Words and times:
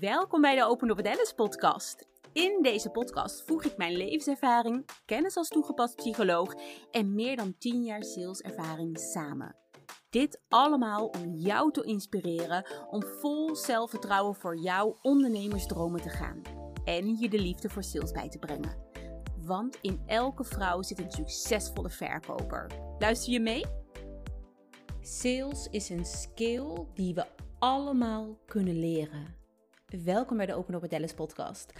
Welkom 0.00 0.40
bij 0.40 0.54
de 0.56 0.64
Open 0.64 0.88
Door 0.88 1.06
Alice 1.06 1.34
podcast. 1.34 2.08
In 2.32 2.58
deze 2.62 2.90
podcast 2.90 3.42
voeg 3.46 3.64
ik 3.64 3.76
mijn 3.76 3.96
levenservaring, 3.96 4.84
kennis 5.04 5.36
als 5.36 5.48
toegepast 5.48 5.96
psycholoog 5.96 6.54
en 6.90 7.14
meer 7.14 7.36
dan 7.36 7.58
10 7.58 7.82
jaar 7.82 8.02
saleservaring 8.04 8.98
samen. 8.98 9.56
Dit 10.10 10.40
allemaal 10.48 11.06
om 11.06 11.34
jou 11.34 11.72
te 11.72 11.82
inspireren 11.82 12.66
om 12.90 13.02
vol 13.02 13.56
zelfvertrouwen 13.56 14.34
voor 14.34 14.58
jouw 14.58 14.98
ondernemersdromen 15.02 16.02
te 16.02 16.08
gaan 16.08 16.42
en 16.84 17.16
je 17.16 17.28
de 17.28 17.38
liefde 17.38 17.68
voor 17.68 17.84
sales 17.84 18.12
bij 18.12 18.28
te 18.28 18.38
brengen. 18.38 18.76
Want 19.36 19.78
in 19.80 20.02
elke 20.06 20.44
vrouw 20.44 20.82
zit 20.82 20.98
een 20.98 21.10
succesvolle 21.10 21.90
verkoper. 21.90 22.70
Luister 22.98 23.32
je 23.32 23.40
mee? 23.40 23.64
Sales 25.00 25.68
is 25.70 25.88
een 25.88 26.04
skill 26.04 26.86
die 26.94 27.14
we 27.14 27.26
allemaal 27.58 28.38
kunnen 28.46 28.78
leren. 28.78 29.39
Welkom 29.98 30.36
bij 30.36 30.46
de 30.46 30.54
Open 30.54 30.74
Up 30.74 30.90
Dallas 30.90 31.14
podcast. 31.14 31.72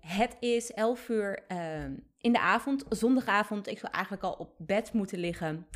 Het 0.00 0.36
is 0.40 0.72
11 0.72 1.08
uur 1.08 1.44
uh, 1.48 1.84
in 2.20 2.32
de 2.32 2.40
avond, 2.40 2.84
zondagavond. 2.88 3.66
Ik 3.66 3.78
zou 3.78 3.92
eigenlijk 3.92 4.24
al 4.24 4.32
op 4.32 4.54
bed 4.58 4.92
moeten 4.92 5.18
liggen. 5.18 5.66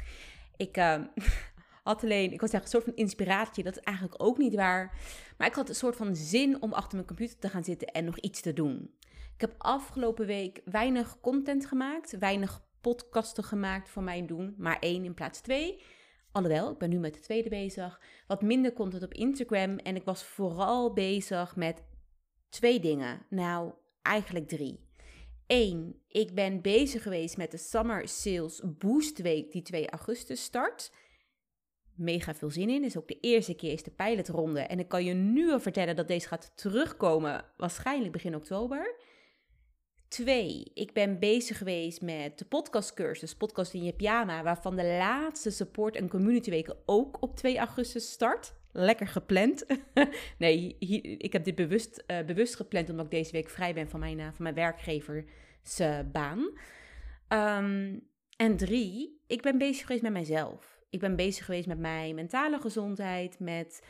Ik 0.57 0.77
uh, 0.77 1.01
had 1.83 2.03
alleen, 2.03 2.33
ik 2.33 2.41
wil 2.41 2.49
zeggen, 2.49 2.61
een 2.61 2.81
soort 2.81 2.85
van 2.85 2.95
inspiratie. 2.95 3.65
Dat 3.65 3.77
is 3.77 3.83
eigenlijk 3.83 4.23
ook 4.23 4.39
niet 4.39 4.55
waar. 4.55 4.99
Maar 5.39 5.47
ik 5.47 5.55
had 5.55 5.69
een 5.69 5.75
soort 5.75 5.97
van 5.97 6.17
zin 6.17 6.63
om 6.63 6.73
achter 6.73 6.95
mijn 6.95 7.07
computer 7.07 7.39
te 7.39 7.49
gaan 7.49 7.65
zitten 7.65 7.89
en 7.89 8.05
nog 8.05 8.19
iets 8.19 8.41
te 8.41 8.53
doen. 8.53 8.91
Ik 9.35 9.41
heb 9.41 9.55
afgelopen 9.59 10.27
week 10.27 10.61
weinig 10.65 11.21
content 11.21 11.67
gemaakt, 11.67 12.19
weinig 12.19 12.63
podcasten 12.81 13.45
gemaakt 13.45 13.89
voor 13.89 14.03
mijn 14.03 14.27
doen, 14.27 14.55
maar 14.59 14.79
één 14.79 15.05
in 15.05 15.15
plaats 15.15 15.41
twee. 15.41 15.83
Alhoewel, 16.35 16.71
ik 16.71 16.79
ben 16.79 16.91
nu 16.91 16.99
met 16.99 17.15
de 17.15 17.21
tweede 17.21 17.49
bezig. 17.49 18.01
Wat 18.27 18.43
minder 18.43 18.73
content 18.73 19.03
op 19.03 19.15
Instagram. 19.15 19.79
En 19.79 19.97
ik 19.97 20.05
was 20.05 20.25
vooral 20.25 20.93
bezig 20.93 21.57
met 21.57 21.83
twee 22.49 22.81
dingen. 22.81 23.27
Nou, 23.31 23.73
eigenlijk 24.03 24.49
drie. 24.49 24.81
Eén, 25.47 26.03
ik 26.09 26.35
ben 26.35 26.63
bezig 26.63 27.03
geweest 27.03 27.37
met 27.37 27.51
de 27.51 27.57
Summer 27.57 28.09
Sales 28.09 28.63
Boost 28.79 29.19
Week 29.19 29.53
die 29.53 29.63
2 29.63 29.91
augustus 29.91 30.43
start. 30.43 30.93
Mega 31.95 32.35
veel 32.35 32.51
zin 32.51 32.69
in. 32.69 32.85
Is 32.85 32.97
ook 32.97 33.09
de 33.09 33.21
eerste 33.21 33.55
keer 33.55 33.73
is 33.73 33.83
de 33.83 33.91
pilotronde. 33.91 34.61
En 34.61 34.79
ik 34.79 34.89
kan 34.89 35.05
je 35.05 35.15
nu 35.15 35.53
al 35.53 35.61
vertellen 35.61 35.97
dat 35.97 36.09
deze 36.09 36.29
gaat 36.29 36.53
terugkomen. 36.55 37.45
Waarschijnlijk 37.57 38.13
begin 38.13 38.35
oktober. 38.35 38.97
Twee, 40.15 40.71
ik 40.75 40.93
ben 40.93 41.19
bezig 41.19 41.59
geweest 41.59 42.03
met 42.03 42.39
de 42.39 42.45
podcastcursus, 42.45 43.35
Podcast 43.35 43.75
in 43.75 43.85
je 43.85 43.93
pyjama, 43.93 44.43
waarvan 44.43 44.77
de 44.77 44.85
laatste 44.85 45.51
support 45.51 45.97
en 45.97 46.09
community 46.09 46.51
weken 46.51 46.77
ook 46.87 47.23
op 47.23 47.37
2 47.37 47.59
augustus 47.59 48.11
start. 48.11 48.55
Lekker 48.73 49.07
gepland. 49.07 49.67
nee, 50.39 50.77
ik 51.19 51.33
heb 51.33 51.45
dit 51.45 51.55
bewust, 51.55 52.05
uh, 52.07 52.25
bewust 52.27 52.57
gepland 52.57 52.91
omdat 52.91 53.05
ik 53.05 53.11
deze 53.11 53.33
week 53.33 53.49
vrij 53.49 53.75
ben 53.75 53.89
van 53.89 54.01
mijn, 54.01 54.19
uh, 54.19 54.25
van 54.25 54.43
mijn 54.43 54.55
werkgeversbaan. 54.55 56.39
Um, 57.29 58.09
en 58.37 58.57
drie, 58.57 59.21
ik 59.27 59.43
ben 59.43 59.59
bezig 59.59 59.87
geweest 59.87 60.03
met 60.03 60.13
mijzelf. 60.13 60.79
Ik 60.91 61.01
ben 61.01 61.17
bezig 61.17 61.45
geweest 61.45 61.67
met 61.67 61.79
mijn 61.79 62.15
mentale 62.15 62.61
gezondheid, 62.61 63.39
met 63.39 63.83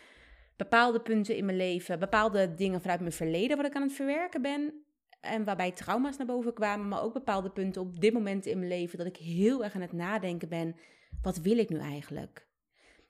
bepaalde 0.57 1.01
punten 1.01 1.37
in 1.37 1.45
mijn 1.45 1.57
leven, 1.57 1.99
bepaalde 1.99 2.55
dingen 2.55 2.81
vanuit 2.81 3.01
mijn 3.01 3.13
verleden 3.13 3.57
wat 3.57 3.67
ik 3.67 3.75
aan 3.75 3.83
het 3.83 3.93
verwerken 3.93 4.43
ben. 4.43 4.84
En 5.25 5.45
waarbij 5.45 5.73
trauma's 5.73 6.17
naar 6.17 6.27
boven 6.27 6.55
kwamen, 6.55 6.89
maar 6.89 7.03
ook 7.03 7.13
bepaalde 7.13 7.51
punten 7.51 7.83
op 7.83 8.01
dit 8.01 8.13
moment 8.13 8.47
in 8.47 8.59
mijn 8.59 8.71
leven 8.71 8.99
dat 8.99 9.07
ik 9.07 9.17
heel 9.17 9.65
erg 9.65 9.75
aan 9.75 9.81
het 9.81 9.93
nadenken 9.93 10.49
ben. 10.49 10.77
Wat 11.23 11.39
wil 11.39 11.59
ik 11.59 11.69
nu 11.69 11.79
eigenlijk? 11.79 12.47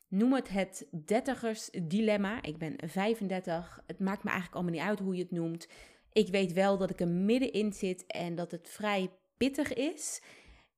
Noem 0.08 0.32
het 0.32 0.48
het 0.48 0.86
dertigers 1.06 1.70
dilemma. 1.82 2.42
Ik 2.42 2.58
ben 2.58 2.76
35. 2.86 3.82
Het 3.86 3.98
maakt 3.98 4.22
me 4.22 4.30
eigenlijk 4.30 4.54
allemaal 4.54 4.74
niet 4.74 4.88
uit 4.88 4.98
hoe 4.98 5.14
je 5.16 5.22
het 5.22 5.30
noemt. 5.30 5.68
Ik 6.12 6.28
weet 6.28 6.52
wel 6.52 6.78
dat 6.78 6.90
ik 6.90 7.00
er 7.00 7.08
middenin 7.08 7.72
zit 7.72 8.06
en 8.06 8.34
dat 8.34 8.50
het 8.50 8.68
vrij 8.68 9.10
pittig 9.36 9.72
is. 9.74 10.22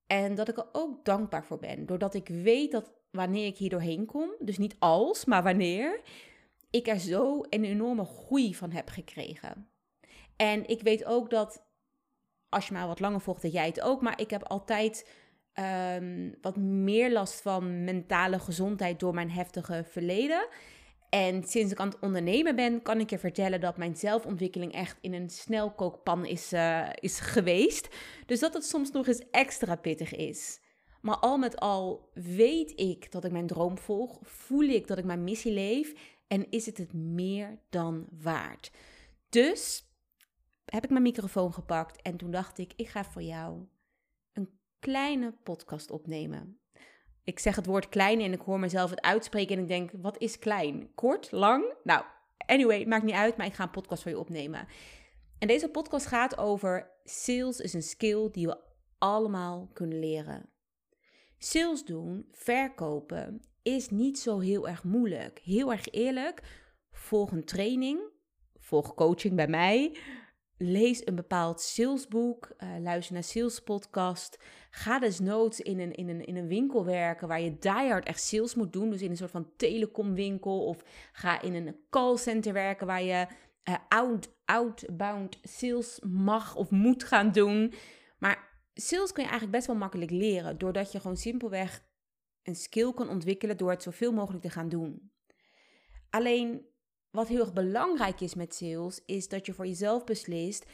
En 0.07 0.35
dat 0.35 0.49
ik 0.49 0.57
er 0.57 0.69
ook 0.73 1.05
dankbaar 1.05 1.45
voor 1.45 1.59
ben. 1.59 1.87
Doordat 1.87 2.15
ik 2.15 2.29
weet 2.29 2.73
dat 2.73 2.93
wanneer 3.11 3.47
ik 3.47 3.57
hier 3.57 3.71
doorheen 3.71 4.07
kom, 4.07 4.31
dus 4.39 4.59
niet 4.59 4.77
als, 4.79 5.25
maar 5.25 5.43
wanneer, 5.43 6.01
ik 6.71 6.87
er 6.87 6.99
zo 6.99 7.41
een 7.51 7.65
enorme 7.65 8.05
groei 8.05 8.55
van 8.55 8.71
heb 8.71 8.89
gekregen. 8.89 9.69
En 10.37 10.69
ik 10.69 10.83
weet 10.83 11.05
ook 11.05 11.31
dat, 11.31 11.65
als 12.49 12.67
je 12.67 12.73
maar 12.73 12.87
wat 12.87 13.01
langer 13.01 13.21
volgt, 13.21 13.43
dat 13.43 13.53
jij 13.53 13.67
het 13.67 13.81
ook, 13.81 14.03
maar 14.03 14.21
ik 14.21 14.31
heb 14.31 14.43
altijd 14.43 15.11
um, 15.55 16.35
wat 16.41 16.57
meer 16.57 17.13
last 17.13 17.41
van 17.41 17.85
mentale 17.85 18.39
gezondheid 18.39 19.01
door 19.01 19.15
mijn 19.15 19.31
heftige 19.31 19.85
verleden. 19.89 20.49
En 21.09 21.45
sinds 21.45 21.73
ik 21.73 21.79
aan 21.79 21.89
het 21.89 21.99
ondernemen 22.01 22.57
ben, 22.57 22.83
kan 22.83 23.01
ik 23.01 23.11
je 23.11 23.19
vertellen 23.19 23.61
dat 23.61 23.77
mijn 23.77 23.97
zelfontwikkeling 23.97 24.73
echt 24.73 24.99
in 25.01 25.15
een 25.15 25.31
snelkookpan 25.31 26.27
is, 26.27 26.53
uh, 26.53 26.89
is 26.95 27.21
geweest. 27.21 27.89
Dus 28.27 28.41
dat 28.41 28.55
het 28.55 28.65
soms 28.65 28.91
nog 28.91 29.07
eens 29.07 29.31
extra 29.31 29.77
pittig 29.77 30.15
is. 30.15 30.61
Maar 31.01 31.17
al 31.17 31.39
met 31.39 31.57
al 31.57 32.11
weet 32.15 32.81
ik 32.81 33.13
dat 33.13 33.25
ik 33.25 33.33
mijn 33.33 33.47
droom 33.47 33.79
volg, 33.79 34.19
voel 34.23 34.65
ik 34.65 34.87
dat 34.87 34.99
ik 34.99 35.05
mijn 35.05 35.25
missie 35.25 35.53
leef 35.53 35.93
en 36.27 36.51
is 36.51 36.67
het 36.67 36.79
het 36.79 36.93
meer 36.93 37.59
dan 37.71 38.07
waard. 38.23 38.71
Dus 39.29 39.85
heb 40.67 40.85
ik 40.85 40.91
mijn 40.91 41.03
microfoon 41.03 41.53
gepakt 41.53 42.03
en 42.03 42.17
toen 42.17 42.31
dacht 42.31 42.59
ik, 42.59 42.73
ik 42.77 42.89
ga 42.89 43.05
voor 43.05 43.23
jou 43.23 43.67
een 44.33 44.59
kleine 44.79 45.33
podcast 45.43 45.91
opnemen. 45.91 46.61
Ik 47.25 47.39
zeg 47.39 47.57
het 47.57 47.67
woord 47.67 47.89
klein 47.89 48.21
en 48.21 48.33
ik 48.33 48.41
hoor 48.41 48.59
mezelf 48.59 48.91
het 48.91 49.01
uitspreken 49.01 49.57
en 49.57 49.63
ik 49.63 49.69
denk, 49.69 49.91
wat 49.93 50.19
is 50.19 50.39
klein? 50.39 50.95
Kort? 50.95 51.31
Lang? 51.31 51.75
Nou, 51.83 52.05
anyway, 52.37 52.85
maakt 52.85 53.05
niet 53.05 53.15
uit, 53.15 53.37
maar 53.37 53.47
ik 53.47 53.55
ga 53.55 53.63
een 53.63 53.71
podcast 53.71 54.03
voor 54.03 54.11
je 54.11 54.19
opnemen. 54.19 54.67
En 55.39 55.49
deze 55.49 55.69
podcast 55.69 56.07
gaat 56.07 56.39
over 56.39 56.91
sales 57.05 57.61
is 57.61 57.73
een 57.73 57.83
skill 57.83 58.29
die 58.33 58.47
we 58.47 58.59
allemaal 58.99 59.71
kunnen 59.73 59.99
leren. 59.99 60.51
Sales 61.39 61.85
doen, 61.85 62.29
verkopen, 62.31 63.43
is 63.63 63.91
niet 63.91 64.19
zo 64.19 64.39
heel 64.39 64.69
erg 64.69 64.85
moeilijk. 64.85 65.39
Heel 65.39 65.73
erg 65.73 65.87
eerlijk, 65.87 66.43
volg 66.91 67.31
een 67.31 67.45
training, 67.45 68.01
volg 68.59 68.95
coaching 68.95 69.37
bij 69.37 69.49
mij, 69.49 69.97
lees 70.59 71.07
een 71.07 71.15
bepaald 71.15 71.61
salesboek, 71.61 72.55
uh, 72.59 72.69
luister 72.79 73.15
naar 73.15 73.25
salespodcast. 73.25 74.39
Ga 74.71 74.99
dus 74.99 75.19
noods 75.19 75.61
in 75.61 75.81
een, 75.81 75.93
in, 75.93 76.09
een, 76.09 76.25
in 76.25 76.37
een 76.37 76.47
winkel 76.47 76.85
werken 76.85 77.29
waar 77.29 77.41
je 77.41 77.59
diehard 77.59 78.07
echt 78.07 78.23
sales 78.23 78.55
moet 78.55 78.73
doen. 78.73 78.91
Dus 78.91 79.03
in 79.03 79.11
een 79.11 79.17
soort 79.17 79.31
van 79.31 79.51
telecomwinkel. 79.57 80.65
Of 80.65 80.85
ga 81.13 81.43
in 81.43 81.55
een 81.55 81.77
callcenter 81.91 82.53
werken 82.53 82.87
waar 82.87 83.03
je 83.03 83.27
uh, 83.69 83.75
out, 83.89 84.35
outbound 84.45 85.39
sales 85.43 86.01
mag 86.07 86.57
of 86.57 86.71
moet 86.71 87.05
gaan 87.05 87.33
doen. 87.33 87.73
Maar 88.19 88.61
sales 88.75 89.13
kun 89.13 89.23
je 89.23 89.29
eigenlijk 89.29 89.59
best 89.59 89.67
wel 89.67 89.77
makkelijk 89.77 90.11
leren. 90.11 90.59
Doordat 90.59 90.93
je 90.93 91.01
gewoon 91.01 91.17
simpelweg 91.17 91.85
een 92.43 92.57
skill 92.57 92.93
kan 92.93 93.09
ontwikkelen 93.09 93.57
door 93.57 93.71
het 93.71 93.83
zoveel 93.83 94.13
mogelijk 94.13 94.43
te 94.43 94.51
gaan 94.51 94.69
doen. 94.69 95.11
Alleen 96.11 96.67
wat 97.17 97.29
heel 97.29 97.41
erg 97.41 97.53
belangrijk 97.53 98.21
is 98.21 98.35
met 98.35 98.55
sales, 98.55 99.03
is 99.07 99.29
dat 99.29 99.47
je 99.47 99.53
voor 99.53 99.67
jezelf 99.67 100.05
beslist 100.05 100.67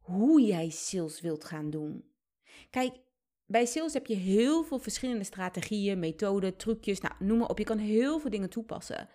hoe 0.00 0.40
jij 0.42 0.70
sales 0.70 1.20
wilt 1.20 1.44
gaan 1.44 1.70
doen. 1.70 2.04
Kijk, 2.70 2.94
bij 3.46 3.66
sales 3.66 3.92
heb 3.92 4.06
je 4.06 4.14
heel 4.14 4.64
veel 4.64 4.78
verschillende 4.78 5.24
strategieën, 5.24 5.98
methoden, 5.98 6.56
trucjes, 6.56 7.00
nou, 7.00 7.14
noem 7.18 7.38
maar 7.38 7.48
op. 7.48 7.58
Je 7.58 7.64
kan 7.64 7.78
heel 7.78 8.18
veel 8.18 8.30
dingen 8.30 8.50
toepassen. 8.50 9.08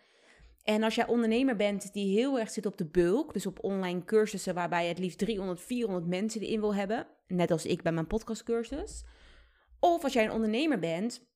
En 0.64 0.84
als 0.84 0.96
jij 0.96 1.08
ondernemer 1.08 1.56
bent 1.56 1.94
die 1.94 2.18
heel 2.18 2.40
erg 2.40 2.50
zit 2.50 2.66
op 2.66 2.78
de 2.78 2.86
bulk, 2.86 3.34
dus 3.34 3.46
op 3.46 3.64
online 3.64 4.04
cursussen 4.04 4.54
waarbij 4.54 4.84
je 4.84 4.90
het 4.90 5.00
liefst 5.00 5.18
300, 5.18 5.62
400 5.62 6.08
mensen 6.08 6.42
erin 6.42 6.60
wil 6.60 6.76
hebben, 6.76 7.08
net 7.28 7.52
als 7.52 7.66
ik 7.66 7.82
bij 7.82 7.92
mijn 7.92 8.08
podcastcursus. 8.08 9.04
Of 9.80 10.04
als 10.04 10.14
jij 10.14 10.24
een 10.24 10.32
ondernemer 10.32 10.80
bent 10.80 11.31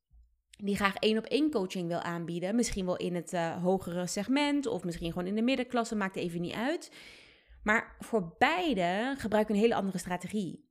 die 0.57 0.75
graag 0.75 0.95
één 0.95 1.17
op 1.17 1.25
één 1.25 1.51
coaching 1.51 1.87
wil 1.87 1.99
aanbieden. 1.99 2.55
Misschien 2.55 2.85
wel 2.85 2.97
in 2.97 3.15
het 3.15 3.33
uh, 3.33 3.63
hogere 3.63 4.07
segment 4.07 4.65
of 4.65 4.83
misschien 4.83 5.11
gewoon 5.11 5.27
in 5.27 5.35
de 5.35 5.41
middenklasse, 5.41 5.95
maakt 5.95 6.15
even 6.15 6.41
niet 6.41 6.53
uit. 6.53 6.91
Maar 7.63 7.95
voor 7.99 8.35
beide 8.37 9.15
gebruik 9.17 9.49
ik 9.49 9.55
een 9.55 9.61
hele 9.61 9.75
andere 9.75 9.97
strategie. 9.97 10.63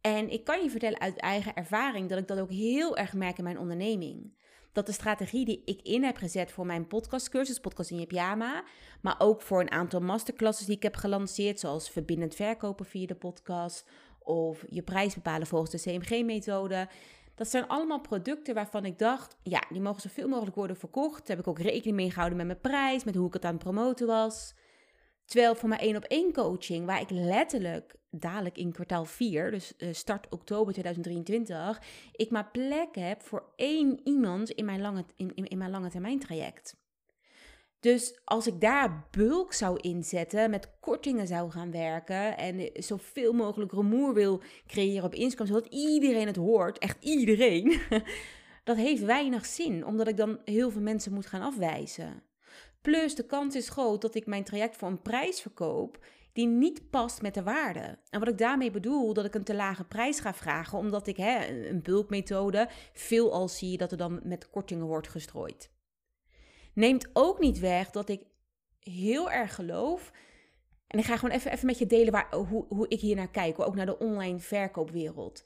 En 0.00 0.30
ik 0.30 0.44
kan 0.44 0.62
je 0.62 0.70
vertellen 0.70 1.00
uit 1.00 1.16
eigen 1.16 1.54
ervaring 1.54 2.08
dat 2.08 2.18
ik 2.18 2.26
dat 2.26 2.38
ook 2.38 2.50
heel 2.50 2.96
erg 2.96 3.12
merk 3.12 3.38
in 3.38 3.44
mijn 3.44 3.58
onderneming. 3.58 4.36
Dat 4.72 4.86
de 4.86 4.92
strategie 4.92 5.44
die 5.44 5.62
ik 5.64 5.82
in 5.82 6.04
heb 6.04 6.16
gezet 6.16 6.52
voor 6.52 6.66
mijn 6.66 6.86
podcastcursus, 6.86 7.60
Podcast 7.60 7.90
in 7.90 7.98
je 7.98 8.06
pyjama, 8.06 8.64
maar 9.00 9.14
ook 9.18 9.42
voor 9.42 9.60
een 9.60 9.70
aantal 9.70 10.00
masterclasses 10.00 10.66
die 10.66 10.76
ik 10.76 10.82
heb 10.82 10.96
gelanceerd, 10.96 11.60
zoals 11.60 11.90
verbindend 11.90 12.34
verkopen 12.34 12.86
via 12.86 13.06
de 13.06 13.14
podcast 13.14 13.88
of 14.18 14.64
je 14.68 14.82
prijs 14.82 15.14
bepalen 15.14 15.46
volgens 15.46 15.70
de 15.70 15.90
CMG-methode, 15.90 16.88
dat 17.38 17.48
zijn 17.48 17.68
allemaal 17.68 18.00
producten 18.00 18.54
waarvan 18.54 18.84
ik 18.84 18.98
dacht, 18.98 19.36
ja, 19.42 19.62
die 19.68 19.80
mogen 19.80 20.00
zoveel 20.00 20.28
mogelijk 20.28 20.56
worden 20.56 20.76
verkocht. 20.76 21.18
Daar 21.26 21.36
heb 21.36 21.46
ik 21.46 21.46
ook 21.46 21.58
rekening 21.58 21.96
mee 21.96 22.10
gehouden 22.10 22.38
met 22.38 22.46
mijn 22.46 22.60
prijs, 22.60 23.04
met 23.04 23.14
hoe 23.14 23.26
ik 23.26 23.32
het 23.32 23.44
aan 23.44 23.54
het 23.54 23.62
promoten 23.62 24.06
was. 24.06 24.54
Terwijl 25.24 25.54
voor 25.54 25.68
mijn 25.68 25.80
één 25.80 25.96
op 25.96 26.04
één 26.04 26.32
coaching, 26.32 26.86
waar 26.86 27.00
ik 27.00 27.10
letterlijk 27.10 27.96
dadelijk 28.10 28.58
in 28.58 28.72
kwartaal 28.72 29.04
4, 29.04 29.50
dus 29.50 29.76
eh, 29.76 29.88
start 29.92 30.26
oktober 30.30 30.72
2023, 30.72 31.82
ik 32.12 32.30
maar 32.30 32.50
plek 32.50 32.94
heb 32.94 33.22
voor 33.22 33.52
één 33.56 34.00
iemand 34.04 34.50
in 34.50 34.64
mijn 34.64 34.80
lange, 34.80 35.04
in, 35.16 35.34
in, 35.34 35.46
in 35.46 35.58
mijn 35.58 35.70
lange 35.70 35.90
termijn 35.90 36.18
traject. 36.18 36.76
Dus 37.80 38.20
als 38.24 38.46
ik 38.46 38.60
daar 38.60 39.06
bulk 39.10 39.52
zou 39.52 39.78
inzetten, 39.80 40.50
met 40.50 40.70
kortingen 40.80 41.26
zou 41.26 41.50
gaan 41.50 41.70
werken 41.70 42.36
en 42.36 42.70
zoveel 42.74 43.32
mogelijk 43.32 43.72
rumoer 43.72 44.14
wil 44.14 44.42
creëren 44.66 45.04
op 45.04 45.14
Instagram, 45.14 45.46
zodat 45.46 45.72
iedereen 45.72 46.26
het 46.26 46.36
hoort, 46.36 46.78
echt 46.78 47.04
iedereen, 47.04 47.80
dat 48.64 48.76
heeft 48.76 49.02
weinig 49.02 49.46
zin, 49.46 49.86
omdat 49.86 50.08
ik 50.08 50.16
dan 50.16 50.38
heel 50.44 50.70
veel 50.70 50.80
mensen 50.80 51.12
moet 51.12 51.26
gaan 51.26 51.42
afwijzen. 51.42 52.22
Plus 52.82 53.14
de 53.14 53.26
kans 53.26 53.54
is 53.54 53.68
groot 53.68 54.00
dat 54.00 54.14
ik 54.14 54.26
mijn 54.26 54.44
traject 54.44 54.76
voor 54.76 54.88
een 54.88 55.02
prijs 55.02 55.40
verkoop 55.40 56.04
die 56.32 56.46
niet 56.46 56.90
past 56.90 57.22
met 57.22 57.34
de 57.34 57.42
waarde. 57.42 57.98
En 58.10 58.18
wat 58.18 58.28
ik 58.28 58.38
daarmee 58.38 58.70
bedoel, 58.70 59.12
dat 59.12 59.24
ik 59.24 59.34
een 59.34 59.44
te 59.44 59.54
lage 59.54 59.84
prijs 59.84 60.20
ga 60.20 60.34
vragen, 60.34 60.78
omdat 60.78 61.06
ik 61.06 61.16
hè, 61.16 61.68
een 61.68 61.82
bulkmethode 61.82 62.68
veel 62.92 63.32
al 63.32 63.48
zie 63.48 63.76
dat 63.76 63.90
er 63.90 63.98
dan 63.98 64.20
met 64.22 64.50
kortingen 64.50 64.86
wordt 64.86 65.08
gestrooid. 65.08 65.70
Neemt 66.78 67.08
ook 67.12 67.38
niet 67.38 67.58
weg 67.58 67.90
dat 67.90 68.08
ik 68.08 68.22
heel 68.80 69.30
erg 69.30 69.54
geloof. 69.54 70.12
En 70.86 70.98
ik 70.98 71.04
ga 71.04 71.16
gewoon 71.16 71.34
even, 71.34 71.52
even 71.52 71.66
met 71.66 71.78
je 71.78 71.86
delen 71.86 72.12
waar, 72.12 72.34
hoe, 72.34 72.66
hoe 72.68 72.88
ik 72.88 73.00
hier 73.00 73.16
naar 73.16 73.30
kijk, 73.30 73.60
ook 73.60 73.74
naar 73.74 73.86
de 73.86 73.98
online 73.98 74.38
verkoopwereld. 74.38 75.44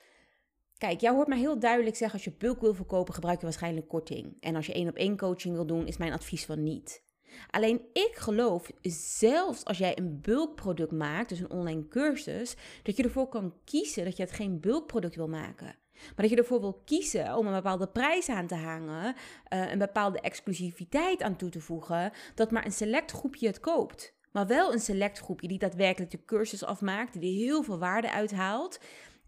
Kijk, 0.78 1.00
jij 1.00 1.10
hoort 1.10 1.28
mij 1.28 1.38
heel 1.38 1.58
duidelijk 1.58 1.96
zeggen: 1.96 2.16
als 2.16 2.24
je 2.24 2.36
bulk 2.38 2.60
wil 2.60 2.74
verkopen, 2.74 3.14
gebruik 3.14 3.38
je 3.38 3.44
waarschijnlijk 3.44 3.88
korting. 3.88 4.36
En 4.40 4.56
als 4.56 4.66
je 4.66 4.72
één 4.72 4.88
op 4.88 4.96
één 4.96 5.16
coaching 5.16 5.54
wil 5.54 5.66
doen, 5.66 5.86
is 5.86 5.96
mijn 5.96 6.12
advies 6.12 6.44
van 6.44 6.62
niet. 6.62 7.02
Alleen 7.50 7.80
ik 7.92 8.14
geloof, 8.14 8.70
zelfs 9.18 9.64
als 9.64 9.78
jij 9.78 9.98
een 9.98 10.20
bulkproduct 10.20 10.92
maakt, 10.92 11.28
dus 11.28 11.40
een 11.40 11.50
online 11.50 11.88
cursus, 11.88 12.56
dat 12.82 12.96
je 12.96 13.02
ervoor 13.02 13.28
kan 13.28 13.54
kiezen 13.64 14.04
dat 14.04 14.16
je 14.16 14.22
het 14.22 14.32
geen 14.32 14.60
bulkproduct 14.60 15.16
wil 15.16 15.28
maken. 15.28 15.76
Maar 16.04 16.12
dat 16.16 16.30
je 16.30 16.36
ervoor 16.36 16.60
wil 16.60 16.82
kiezen 16.84 17.36
om 17.36 17.46
een 17.46 17.52
bepaalde 17.52 17.88
prijs 17.88 18.28
aan 18.28 18.46
te 18.46 18.54
hangen, 18.54 19.14
uh, 19.52 19.70
een 19.70 19.78
bepaalde 19.78 20.20
exclusiviteit 20.20 21.22
aan 21.22 21.36
toe 21.36 21.50
te 21.50 21.60
voegen, 21.60 22.12
dat 22.34 22.50
maar 22.50 22.64
een 22.64 22.72
select 22.72 23.10
groepje 23.10 23.46
het 23.46 23.60
koopt. 23.60 24.14
Maar 24.32 24.46
wel 24.46 24.72
een 24.72 24.80
select 24.80 25.18
groepje 25.18 25.48
die 25.48 25.58
daadwerkelijk 25.58 26.10
de 26.10 26.24
cursus 26.24 26.64
afmaakt, 26.64 27.20
die 27.20 27.44
heel 27.44 27.62
veel 27.62 27.78
waarde 27.78 28.10
uithaalt. 28.10 28.80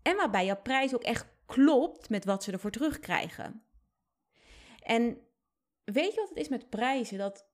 En 0.03 0.17
waarbij 0.17 0.45
jouw 0.45 0.61
prijs 0.63 0.95
ook 0.95 1.03
echt 1.03 1.27
klopt 1.47 2.09
met 2.09 2.25
wat 2.25 2.43
ze 2.45 2.53
ervoor 2.53 2.71
terugkrijgen. 2.71 3.63
En 4.83 5.19
weet 5.85 6.15
je 6.15 6.21
wat 6.21 6.29
het 6.29 6.39
is 6.39 6.49
met 6.49 6.71
prijzen? 6.71 7.19
Dat 7.19 7.47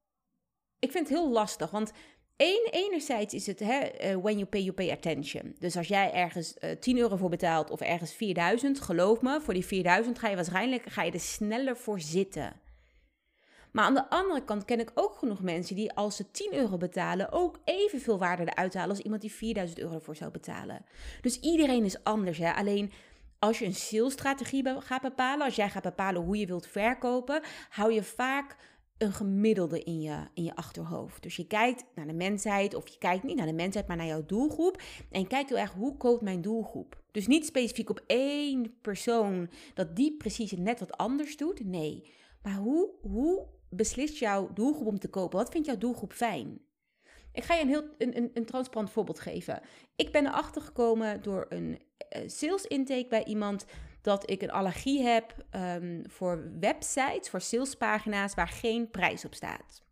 ik 0.79 0.91
vind 0.91 1.09
het 1.09 1.19
heel 1.19 1.31
lastig, 1.31 1.71
want 1.71 1.93
Eén, 2.43 2.69
enerzijds 2.71 3.35
is 3.35 3.47
het 3.47 3.59
hè, 3.59 3.79
eh, 3.79 4.17
when 4.17 4.39
you 4.39 4.45
pay, 4.45 4.61
you 4.61 4.73
pay 4.73 4.91
attention. 4.91 5.55
Dus 5.59 5.77
als 5.77 5.89
jij 5.89 6.13
ergens 6.13 6.55
uh, 6.61 6.71
eh, 6.71 6.79
10 6.79 6.99
euro 6.99 7.17
voor 7.17 7.29
betaalt 7.29 7.71
of 7.71 7.81
ergens 7.81 8.13
4000, 8.13 8.81
geloof 8.81 9.21
me, 9.21 9.41
voor 9.41 9.55
die 9.55 9.67
4000 9.67 10.19
ga 10.19 10.29
je 10.29 10.37
waarschijnlijk 10.37 10.83
ga 10.89 11.03
je 11.03 11.13
er 11.13 11.21
sneller 11.21 11.77
voor 11.77 12.01
zitten. 12.01 12.53
Maar 13.73 13.85
aan 13.85 13.95
de 13.95 14.11
andere 14.11 14.45
kant 14.45 14.65
ken 14.65 14.81
ik 14.81 14.91
ook 14.95 15.15
genoeg 15.15 15.43
mensen 15.43 15.77
die 15.77 15.93
als 15.93 16.17
ze 16.17 16.31
10 16.31 16.55
euro 16.55 16.77
betalen 16.77 17.33
ook 17.33 17.59
evenveel 17.65 18.19
waarde 18.19 18.43
eruit 18.43 18.75
halen 18.75 18.91
als 18.91 19.05
iemand 19.05 19.21
die 19.21 19.33
4000 19.33 19.79
euro 19.79 19.99
voor 19.99 20.17
zou 20.17 20.31
betalen. 20.31 20.85
Dus 21.21 21.41
iedereen 21.41 21.85
is 21.85 22.05
anders. 22.05 22.39
Hè? 22.39 22.53
Alleen 22.53 22.93
als 23.39 23.59
je 23.59 23.65
een 23.65 23.75
salesstrategie 23.75 24.81
gaat 24.81 25.03
bepalen, 25.03 25.45
als 25.45 25.57
jij 25.57 25.71
gaat 25.71 25.83
bepalen 25.83 26.23
hoe 26.23 26.37
je 26.37 26.47
wilt 26.47 26.67
verkopen, 26.67 27.43
hou 27.69 27.93
je 27.93 28.03
vaak 28.03 28.57
een 29.01 29.13
gemiddelde 29.13 29.83
in 29.83 30.01
je, 30.01 30.17
in 30.35 30.45
je 30.45 30.57
achterhoofd. 30.57 31.23
Dus 31.23 31.37
je 31.37 31.47
kijkt 31.47 31.85
naar 31.95 32.07
de 32.07 32.13
mensheid, 32.13 32.75
of 32.75 32.89
je 32.89 32.99
kijkt 32.99 33.25
niet 33.25 33.37
naar 33.37 33.47
de 33.47 33.53
mensheid, 33.53 33.87
maar 33.87 33.97
naar 33.97 34.07
jouw 34.07 34.27
doelgroep. 34.27 34.83
En 35.11 35.27
kijkt 35.27 35.49
heel 35.49 35.59
erg 35.59 35.73
hoe 35.73 35.97
koopt 35.97 36.23
mijn 36.23 36.43
doelgroep. 36.43 37.03
Dus 37.11 37.27
niet 37.27 37.47
specifiek 37.47 37.91
op 37.91 38.03
één 38.07 38.81
persoon 38.81 39.51
dat 39.75 39.97
die 39.97 40.17
precies 40.17 40.53
net 40.53 40.81
wat 40.81 40.97
anders 40.97 41.37
doet. 41.37 41.65
Nee. 41.65 42.05
Maar 42.43 42.57
hoe, 42.57 42.91
hoe 43.01 43.47
beslist 43.69 44.17
jouw 44.17 44.53
doelgroep 44.55 44.87
om 44.87 44.99
te 44.99 45.09
kopen? 45.09 45.39
Wat 45.39 45.51
vindt 45.51 45.67
jouw 45.67 45.79
doelgroep 45.79 46.13
fijn? 46.13 46.61
Ik 47.33 47.45
ga 47.45 47.55
je 47.55 47.63
een 47.63 47.69
heel 47.69 47.85
een, 47.99 48.31
een, 48.35 48.45
transparant 48.45 48.91
voorbeeld 48.91 49.21
geven. 49.21 49.61
Ik 49.97 50.13
ben 50.13 50.27
erachter 50.27 50.63
gekomen 50.63 51.23
door 51.23 51.47
een 51.49 51.79
uh, 52.17 52.29
sales 52.29 52.67
intake 52.67 53.07
bij 53.09 53.25
iemand 53.25 53.65
dat 54.03 54.31
ik 54.31 54.43
een 54.43 54.51
allergie 54.51 55.03
heb 55.03 55.35
um, 55.57 56.03
voor 56.07 56.51
websites, 56.61 57.29
voor 57.31 57.41
salespagina's 57.41 58.35
waar 58.35 58.49
geen 58.49 58.91
prijs 58.91 59.25
op 59.25 59.35
staat. 59.35 59.83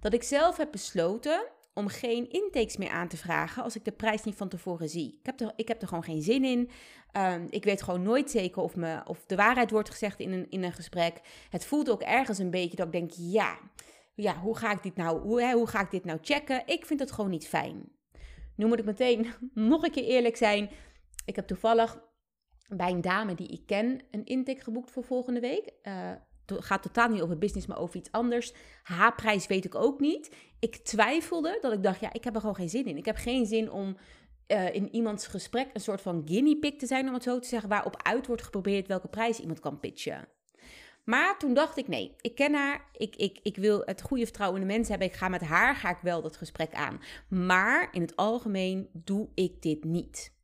Dat 0.00 0.12
ik 0.12 0.22
zelf 0.22 0.56
heb 0.56 0.70
besloten 0.70 1.46
om 1.74 1.88
geen 1.88 2.30
intakes 2.30 2.76
meer 2.76 2.90
aan 2.90 3.08
te 3.08 3.16
vragen 3.16 3.62
als 3.62 3.76
ik 3.76 3.84
de 3.84 3.92
prijs 3.92 4.22
niet 4.22 4.36
van 4.36 4.48
tevoren 4.48 4.88
zie. 4.88 5.18
Ik 5.20 5.26
heb 5.26 5.40
er, 5.40 5.52
ik 5.56 5.68
heb 5.68 5.82
er 5.82 5.88
gewoon 5.88 6.04
geen 6.04 6.22
zin 6.22 6.44
in. 6.44 6.70
Um, 7.12 7.46
ik 7.50 7.64
weet 7.64 7.82
gewoon 7.82 8.02
nooit 8.02 8.30
zeker 8.30 8.62
of, 8.62 8.76
me, 8.76 9.00
of 9.04 9.26
de 9.26 9.36
waarheid 9.36 9.70
wordt 9.70 9.90
gezegd 9.90 10.20
in 10.20 10.32
een, 10.32 10.46
in 10.50 10.62
een 10.62 10.72
gesprek. 10.72 11.20
Het 11.50 11.64
voelt 11.64 11.90
ook 11.90 12.02
ergens 12.02 12.38
een 12.38 12.50
beetje 12.50 12.76
dat 12.76 12.86
ik 12.86 12.92
denk, 12.92 13.10
ja, 13.14 13.58
ja 14.14 14.36
hoe, 14.36 14.56
ga 14.56 14.72
ik 14.72 14.82
dit 14.82 14.96
nou, 14.96 15.20
hoe, 15.20 15.42
hè, 15.42 15.52
hoe 15.52 15.66
ga 15.66 15.80
ik 15.80 15.90
dit 15.90 16.04
nou 16.04 16.18
checken? 16.22 16.62
Ik 16.66 16.86
vind 16.86 17.00
het 17.00 17.12
gewoon 17.12 17.30
niet 17.30 17.48
fijn. 17.48 17.88
Nu 18.54 18.66
moet 18.66 18.78
ik 18.78 18.84
meteen 18.84 19.32
nog 19.54 19.82
een 19.82 19.90
keer 19.90 20.04
eerlijk 20.04 20.36
zijn. 20.36 20.70
Ik 21.24 21.36
heb 21.36 21.46
toevallig 21.46 21.98
bij 22.68 22.90
een 22.90 23.00
dame 23.00 23.34
die 23.34 23.48
ik 23.48 23.66
ken 23.66 24.00
een 24.10 24.24
intake 24.24 24.62
geboekt 24.62 24.90
voor 24.90 25.04
volgende 25.04 25.40
week. 25.40 25.72
Uh, 25.82 26.12
gaat 26.46 26.82
totaal 26.82 27.08
niet 27.08 27.20
over 27.20 27.38
business, 27.38 27.66
maar 27.66 27.78
over 27.78 27.96
iets 27.96 28.12
anders. 28.12 28.52
Haar 28.82 29.14
prijs 29.14 29.46
weet 29.46 29.64
ik 29.64 29.74
ook 29.74 30.00
niet. 30.00 30.34
Ik 30.58 30.76
twijfelde 30.76 31.58
dat 31.60 31.72
ik 31.72 31.82
dacht, 31.82 32.00
ja, 32.00 32.12
ik 32.12 32.24
heb 32.24 32.34
er 32.34 32.40
gewoon 32.40 32.56
geen 32.56 32.68
zin 32.68 32.86
in. 32.86 32.96
Ik 32.96 33.04
heb 33.04 33.16
geen 33.16 33.46
zin 33.46 33.70
om 33.70 33.96
uh, 34.48 34.74
in 34.74 34.94
iemands 34.94 35.26
gesprek 35.26 35.70
een 35.72 35.80
soort 35.80 36.00
van 36.00 36.22
guinea 36.24 36.54
pig 36.54 36.76
te 36.76 36.86
zijn, 36.86 37.08
om 37.08 37.14
het 37.14 37.22
zo 37.22 37.38
te 37.38 37.48
zeggen, 37.48 37.68
waarop 37.68 38.02
uit 38.02 38.26
wordt 38.26 38.42
geprobeerd 38.42 38.86
welke 38.86 39.08
prijs 39.08 39.40
iemand 39.40 39.60
kan 39.60 39.80
pitchen. 39.80 40.28
Maar 41.04 41.38
toen 41.38 41.54
dacht 41.54 41.76
ik, 41.76 41.88
nee, 41.88 42.14
ik 42.20 42.34
ken 42.34 42.54
haar, 42.54 42.88
ik, 42.92 43.16
ik, 43.16 43.38
ik 43.42 43.56
wil 43.56 43.82
het 43.84 44.02
goede 44.02 44.24
vertrouwen 44.24 44.60
in 44.60 44.66
de 44.66 44.72
mensen 44.72 44.90
hebben, 44.90 45.08
ik 45.08 45.16
ga 45.16 45.28
met 45.28 45.40
haar, 45.40 45.76
ga 45.76 45.90
ik 45.90 45.98
wel 46.02 46.22
dat 46.22 46.36
gesprek 46.36 46.74
aan. 46.74 47.00
Maar 47.28 47.88
in 47.92 48.00
het 48.00 48.16
algemeen 48.16 48.88
doe 48.92 49.28
ik 49.34 49.62
dit 49.62 49.84
niet. 49.84 50.36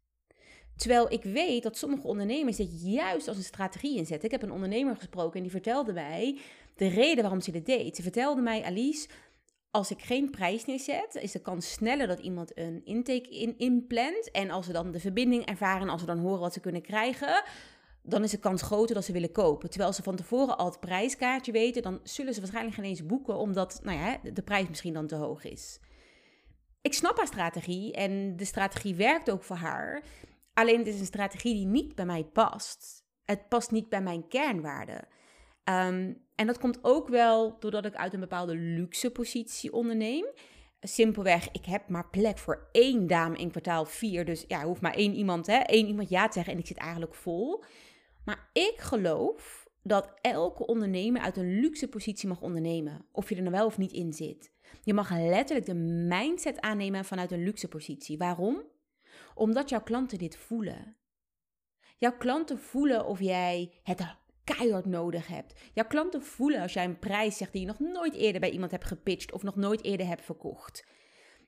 Terwijl 0.77 1.13
ik 1.13 1.23
weet 1.23 1.63
dat 1.63 1.77
sommige 1.77 2.07
ondernemers 2.07 2.57
dit 2.57 2.83
juist 2.83 3.29
als 3.29 3.37
een 3.37 3.43
strategie 3.43 3.97
inzetten. 3.97 4.25
Ik 4.25 4.31
heb 4.31 4.43
een 4.43 4.53
ondernemer 4.53 4.97
gesproken 4.97 5.37
en 5.37 5.43
die 5.43 5.51
vertelde 5.51 5.93
mij 5.93 6.39
de 6.77 6.89
reden 6.89 7.23
waarom 7.23 7.41
ze 7.41 7.51
dit 7.51 7.67
deed. 7.67 7.97
Ze 7.97 8.03
vertelde 8.03 8.41
mij, 8.41 8.65
Alice, 8.65 9.09
als 9.71 9.91
ik 9.91 10.03
geen 10.03 10.31
prijs 10.31 10.65
neerzet, 10.65 11.15
is 11.15 11.33
de 11.33 11.41
kans 11.41 11.73
sneller 11.73 12.07
dat 12.07 12.19
iemand 12.19 12.59
een 12.59 12.81
intake 12.85 13.29
in, 13.29 13.59
inplant. 13.59 14.31
En 14.31 14.51
als 14.51 14.67
ze 14.67 14.73
dan 14.73 14.91
de 14.91 15.01
verbinding 15.01 15.45
ervaren, 15.45 15.89
als 15.89 16.01
ze 16.01 16.07
dan 16.07 16.19
horen 16.19 16.41
wat 16.41 16.53
ze 16.53 16.61
kunnen 16.61 16.83
krijgen, 16.83 17.43
dan 18.03 18.23
is 18.23 18.31
de 18.31 18.39
kans 18.39 18.63
groter 18.63 18.95
dat 18.95 19.05
ze 19.05 19.13
willen 19.13 19.33
kopen. 19.33 19.71
Terwijl 19.71 19.93
ze 19.93 20.03
van 20.03 20.17
tevoren 20.17 20.59
al 20.59 20.67
het 20.67 20.81
prijskaartje 20.81 21.53
weten, 21.53 21.83
dan 21.83 22.01
zullen 22.03 22.35
ze 22.35 22.41
waarschijnlijk 22.41 22.77
geen 22.77 22.85
eens 22.85 23.07
boeken, 23.07 23.37
omdat 23.37 23.81
nou 23.83 23.99
ja, 23.99 24.19
de 24.33 24.43
prijs 24.43 24.69
misschien 24.69 24.95
dan 24.95 25.07
te 25.07 25.15
hoog 25.15 25.45
is. 25.45 25.81
Ik 26.83 26.95
snap 26.95 27.17
haar 27.17 27.27
strategie 27.27 27.93
en 27.93 28.37
de 28.37 28.45
strategie 28.45 28.95
werkt 28.95 29.31
ook 29.31 29.43
voor 29.43 29.57
haar. 29.57 30.03
Alleen 30.55 30.79
het 30.79 30.87
is 30.87 31.01
een 31.01 31.07
strategie 31.07 31.55
die 31.55 31.67
niet 31.67 31.95
bij 31.95 32.07
mij 32.07 32.25
past. 32.25 33.05
Het 33.25 33.49
past 33.49 33.71
niet 33.71 33.89
bij 33.89 34.03
mijn 34.03 34.29
kernwaarden. 34.29 35.09
Ehm, 35.65 36.13
en 36.35 36.47
dat 36.47 36.59
komt 36.59 36.79
ook 36.83 37.09
wel 37.09 37.57
doordat 37.59 37.85
ik 37.85 37.95
uit 37.95 38.15
een 38.15 38.21
bepaalde 38.21 38.57
luxe 38.57 39.11
positie 39.11 39.73
onderneem. 39.73 40.27
Simpelweg, 40.81 41.51
ik 41.53 41.65
heb 41.65 41.89
maar 41.89 42.11
plek 42.11 42.39
voor 42.39 42.69
één 42.73 43.07
dame 43.07 43.37
in 43.37 43.51
kwartaal 43.51 43.85
4. 43.85 44.25
Dus 44.25 44.45
ja, 44.49 44.65
hoeft 44.65 44.81
maar 44.81 44.95
één 44.95 45.15
iemand, 45.15 45.47
hè, 45.47 45.57
één 45.57 45.87
iemand 45.87 46.09
ja 46.09 46.27
te 46.27 46.33
zeggen 46.33 46.53
en 46.53 46.59
ik 46.59 46.67
zit 46.67 46.77
eigenlijk 46.77 47.15
vol. 47.15 47.65
Maar 48.25 48.49
ik 48.53 48.75
geloof 48.77 49.69
dat 49.83 50.15
elke 50.21 50.67
ondernemer 50.67 51.23
uit 51.23 51.37
een 51.37 51.61
luxe 51.61 51.89
positie 51.89 52.29
mag 52.29 52.41
ondernemen. 52.41 53.07
Of 53.13 53.29
je 53.29 53.35
er 53.35 53.43
nou 53.43 53.55
wel 53.55 53.67
of 53.67 53.79
niet 53.79 53.93
in 53.93 54.13
zit. 54.13 54.53
Je 54.83 54.95
mag 54.95 55.11
letterlijk 55.11 55.67
de 55.67 55.75
mindset 56.09 56.61
aannemen 56.61 57.05
vanuit 57.05 57.33
een 57.33 57.45
luxe 57.45 57.69
positie. 57.69 58.19
Waarom? 58.19 58.63
Omdat 59.35 59.69
jouw 59.69 59.83
klanten 59.83 60.19
dit 60.19 60.37
voelen. 60.37 60.97
Jouw 61.99 62.17
klanten 62.17 62.59
voelen 62.59 63.07
of 63.07 63.21
jij 63.21 63.81
het 63.83 64.01
keihard 64.45 64.87
nodig 64.87 65.27
hebt. 65.27 65.55
Jouw 65.73 65.87
klanten 65.87 66.23
voelen 66.23 66.61
als 66.61 66.73
jij 66.73 66.85
een 66.85 66.99
prijs 66.99 67.37
zegt 67.37 67.53
die 67.53 67.61
je 67.61 67.67
nog 67.67 67.79
nooit 67.79 68.15
eerder 68.15 68.41
bij 68.41 68.51
iemand 68.51 68.71
hebt 68.71 68.85
gepitcht 68.85 69.33
of 69.33 69.43
nog 69.43 69.57
nooit 69.57 69.83
eerder 69.83 70.07
hebt 70.07 70.25
verkocht. 70.25 70.85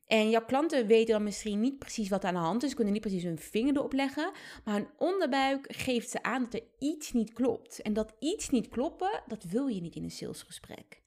En 0.06 0.30
jouw 0.30 0.44
klanten 0.44 0.86
weten 0.86 1.14
dan 1.14 1.22
misschien 1.22 1.60
niet 1.60 1.78
precies 1.78 2.08
wat 2.08 2.24
aan 2.24 2.34
de 2.34 2.40
hand 2.40 2.62
is, 2.62 2.74
kunnen 2.74 2.92
niet 2.92 3.02
precies 3.02 3.22
hun 3.22 3.38
vinger 3.38 3.76
erop 3.76 3.92
leggen, 3.92 4.32
maar 4.64 4.74
hun 4.74 4.88
onderbuik 4.98 5.66
geeft 5.68 6.10
ze 6.10 6.22
aan 6.22 6.42
dat 6.42 6.54
er 6.54 6.62
iets 6.78 7.12
niet 7.12 7.32
klopt. 7.32 7.82
En 7.82 7.92
dat 7.92 8.14
iets 8.18 8.50
niet 8.50 8.68
kloppen, 8.68 9.22
dat 9.26 9.44
wil 9.44 9.66
je 9.66 9.80
niet 9.80 9.94
in 9.94 10.02
een 10.02 10.10
salesgesprek. 10.10 11.02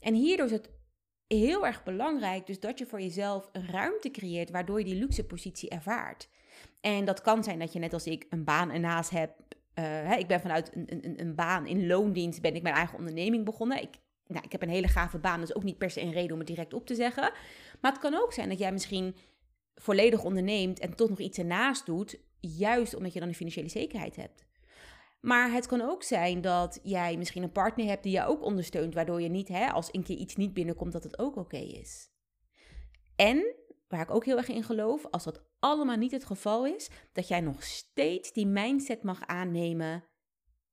En 0.00 0.14
hierdoor 0.14 0.46
is 0.46 0.52
het 0.52 0.70
heel 1.28 1.66
erg 1.66 1.82
belangrijk 1.82 2.46
dus 2.46 2.60
dat 2.60 2.78
je 2.78 2.86
voor 2.86 3.00
jezelf 3.00 3.48
een 3.52 3.66
ruimte 3.66 4.10
creëert 4.10 4.50
waardoor 4.50 4.78
je 4.78 4.84
die 4.84 4.98
luxe 4.98 5.24
positie 5.24 5.68
ervaart. 5.68 6.28
En 6.80 7.04
dat 7.04 7.20
kan 7.20 7.44
zijn 7.44 7.58
dat 7.58 7.72
je 7.72 7.78
net 7.78 7.92
als 7.92 8.06
ik 8.06 8.26
een 8.30 8.44
baan 8.44 8.70
ernaast 8.70 9.10
hebt. 9.10 9.42
Hè, 9.74 10.14
ik 10.14 10.26
ben 10.26 10.40
vanuit 10.40 10.70
een, 10.74 10.86
een, 11.04 11.20
een 11.20 11.34
baan 11.34 11.66
in 11.66 11.86
loondienst 11.86 12.40
ben 12.40 12.54
ik 12.54 12.62
mijn 12.62 12.74
eigen 12.74 12.98
onderneming 12.98 13.44
begonnen. 13.44 13.82
Ik, 13.82 13.94
nou, 14.26 14.44
ik 14.44 14.52
heb 14.52 14.62
een 14.62 14.68
hele 14.68 14.88
gave 14.88 15.18
baan, 15.18 15.40
dus 15.40 15.54
ook 15.54 15.62
niet 15.62 15.78
per 15.78 15.90
se 15.90 16.00
een 16.00 16.12
reden 16.12 16.32
om 16.32 16.38
het 16.38 16.46
direct 16.46 16.74
op 16.74 16.86
te 16.86 16.94
zeggen. 16.94 17.32
Maar 17.80 17.92
het 17.92 18.00
kan 18.00 18.14
ook 18.14 18.32
zijn 18.32 18.48
dat 18.48 18.58
jij 18.58 18.72
misschien 18.72 19.14
volledig 19.74 20.24
onderneemt 20.24 20.78
en 20.78 20.96
toch 20.96 21.08
nog 21.08 21.18
iets 21.18 21.38
ernaast 21.38 21.86
doet, 21.86 22.18
juist 22.40 22.94
omdat 22.94 23.12
je 23.12 23.18
dan 23.18 23.28
een 23.28 23.34
financiële 23.34 23.68
zekerheid 23.68 24.16
hebt. 24.16 24.44
Maar 25.26 25.52
het 25.52 25.66
kan 25.66 25.80
ook 25.80 26.02
zijn 26.02 26.40
dat 26.40 26.80
jij 26.82 27.16
misschien 27.16 27.42
een 27.42 27.52
partner 27.52 27.86
hebt 27.86 28.02
die 28.02 28.12
jou 28.12 28.30
ook 28.30 28.42
ondersteunt, 28.42 28.94
waardoor 28.94 29.22
je 29.22 29.28
niet, 29.28 29.48
hè, 29.48 29.70
als 29.70 29.88
een 29.92 30.02
keer 30.02 30.16
iets 30.16 30.36
niet 30.36 30.54
binnenkomt, 30.54 30.92
dat 30.92 31.02
het 31.02 31.18
ook 31.18 31.36
oké 31.36 31.56
is. 31.56 32.10
En, 33.16 33.54
waar 33.88 34.00
ik 34.00 34.10
ook 34.10 34.24
heel 34.24 34.36
erg 34.36 34.48
in 34.48 34.62
geloof, 34.62 35.06
als 35.06 35.24
dat 35.24 35.42
allemaal 35.58 35.96
niet 35.96 36.10
het 36.10 36.24
geval 36.24 36.66
is, 36.66 36.90
dat 37.12 37.28
jij 37.28 37.40
nog 37.40 37.62
steeds 37.62 38.32
die 38.32 38.46
mindset 38.46 39.02
mag 39.02 39.26
aannemen 39.26 40.04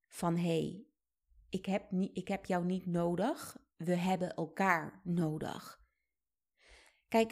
van 0.07 0.35
hé, 0.35 0.41
hey, 0.41 0.85
ik, 1.49 1.65
heb 1.65 1.91
niet, 1.91 2.17
ik 2.17 2.27
heb 2.27 2.45
jou 2.45 2.65
niet 2.65 2.85
nodig, 2.85 3.57
we 3.77 3.95
hebben 3.95 4.35
elkaar 4.35 5.01
nodig. 5.03 5.79
Kijk, 7.07 7.31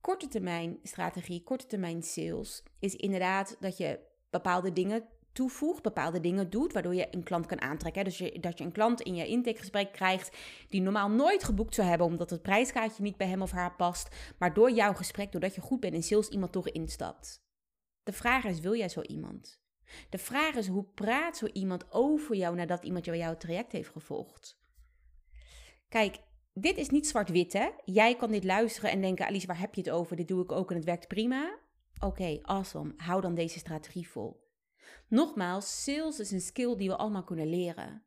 korte 0.00 0.28
termijn 0.28 0.78
strategie, 0.82 1.42
korte 1.42 1.66
termijn 1.66 2.02
sales 2.02 2.62
is 2.78 2.94
inderdaad 2.94 3.56
dat 3.60 3.76
je 3.76 4.00
bepaalde 4.30 4.72
dingen 4.72 5.08
toevoegt, 5.32 5.82
bepaalde 5.82 6.20
dingen 6.20 6.50
doet, 6.50 6.72
waardoor 6.72 6.94
je 6.94 7.08
een 7.10 7.22
klant 7.22 7.46
kan 7.46 7.60
aantrekken. 7.60 8.04
Dus 8.04 8.18
dat 8.40 8.58
je 8.58 8.64
een 8.64 8.72
klant 8.72 9.00
in 9.00 9.14
je 9.14 9.26
intakegesprek 9.26 9.92
krijgt 9.92 10.36
die 10.68 10.80
normaal 10.80 11.10
nooit 11.10 11.44
geboekt 11.44 11.74
zou 11.74 11.88
hebben 11.88 12.06
omdat 12.06 12.30
het 12.30 12.42
prijskaartje 12.42 13.02
niet 13.02 13.16
bij 13.16 13.26
hem 13.26 13.42
of 13.42 13.50
haar 13.50 13.76
past, 13.76 14.34
maar 14.38 14.54
door 14.54 14.70
jouw 14.70 14.92
gesprek, 14.92 15.32
doordat 15.32 15.54
je 15.54 15.60
goed 15.60 15.80
bent 15.80 15.94
in 15.94 16.02
sales, 16.02 16.28
iemand 16.28 16.52
toch 16.52 16.68
instapt. 16.68 17.44
De 18.02 18.12
vraag 18.12 18.44
is, 18.44 18.60
wil 18.60 18.76
jij 18.76 18.88
zo 18.88 19.00
iemand? 19.00 19.60
De 20.08 20.18
vraag 20.18 20.54
is, 20.54 20.68
hoe 20.68 20.84
praat 20.84 21.36
zo 21.36 21.46
iemand 21.46 21.92
over 21.92 22.36
jou 22.36 22.54
nadat 22.56 22.84
iemand 22.84 23.04
jouw 23.04 23.36
traject 23.36 23.72
heeft 23.72 23.90
gevolgd? 23.90 24.60
Kijk, 25.88 26.18
dit 26.54 26.76
is 26.76 26.88
niet 26.88 27.08
zwart-wit, 27.08 27.52
hè? 27.52 27.68
Jij 27.84 28.16
kan 28.16 28.30
dit 28.30 28.44
luisteren 28.44 28.90
en 28.90 29.00
denken, 29.00 29.26
Alice, 29.26 29.46
waar 29.46 29.58
heb 29.58 29.74
je 29.74 29.80
het 29.80 29.90
over? 29.90 30.16
Dit 30.16 30.28
doe 30.28 30.42
ik 30.42 30.52
ook 30.52 30.70
en 30.70 30.76
het 30.76 30.84
werkt 30.84 31.08
prima. 31.08 31.58
Oké, 32.00 32.38
awesome. 32.42 32.92
Hou 32.96 33.20
dan 33.20 33.34
deze 33.34 33.58
strategie 33.58 34.08
vol. 34.08 34.51
Nogmaals, 35.08 35.84
sales 35.84 36.20
is 36.20 36.30
een 36.30 36.40
skill 36.40 36.76
die 36.76 36.88
we 36.88 36.96
allemaal 36.96 37.24
kunnen 37.24 37.48
leren. 37.50 38.02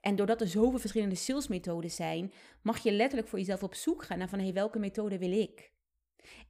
En 0.00 0.16
doordat 0.16 0.40
er 0.40 0.48
zoveel 0.48 0.78
verschillende 0.78 1.14
salesmethoden 1.14 1.90
zijn, 1.90 2.32
mag 2.62 2.82
je 2.82 2.92
letterlijk 2.92 3.28
voor 3.28 3.38
jezelf 3.38 3.62
op 3.62 3.74
zoek 3.74 4.04
gaan 4.04 4.18
naar 4.18 4.28
van 4.28 4.38
hey, 4.38 4.52
welke 4.52 4.78
methode 4.78 5.18
wil 5.18 5.32
ik? 5.32 5.72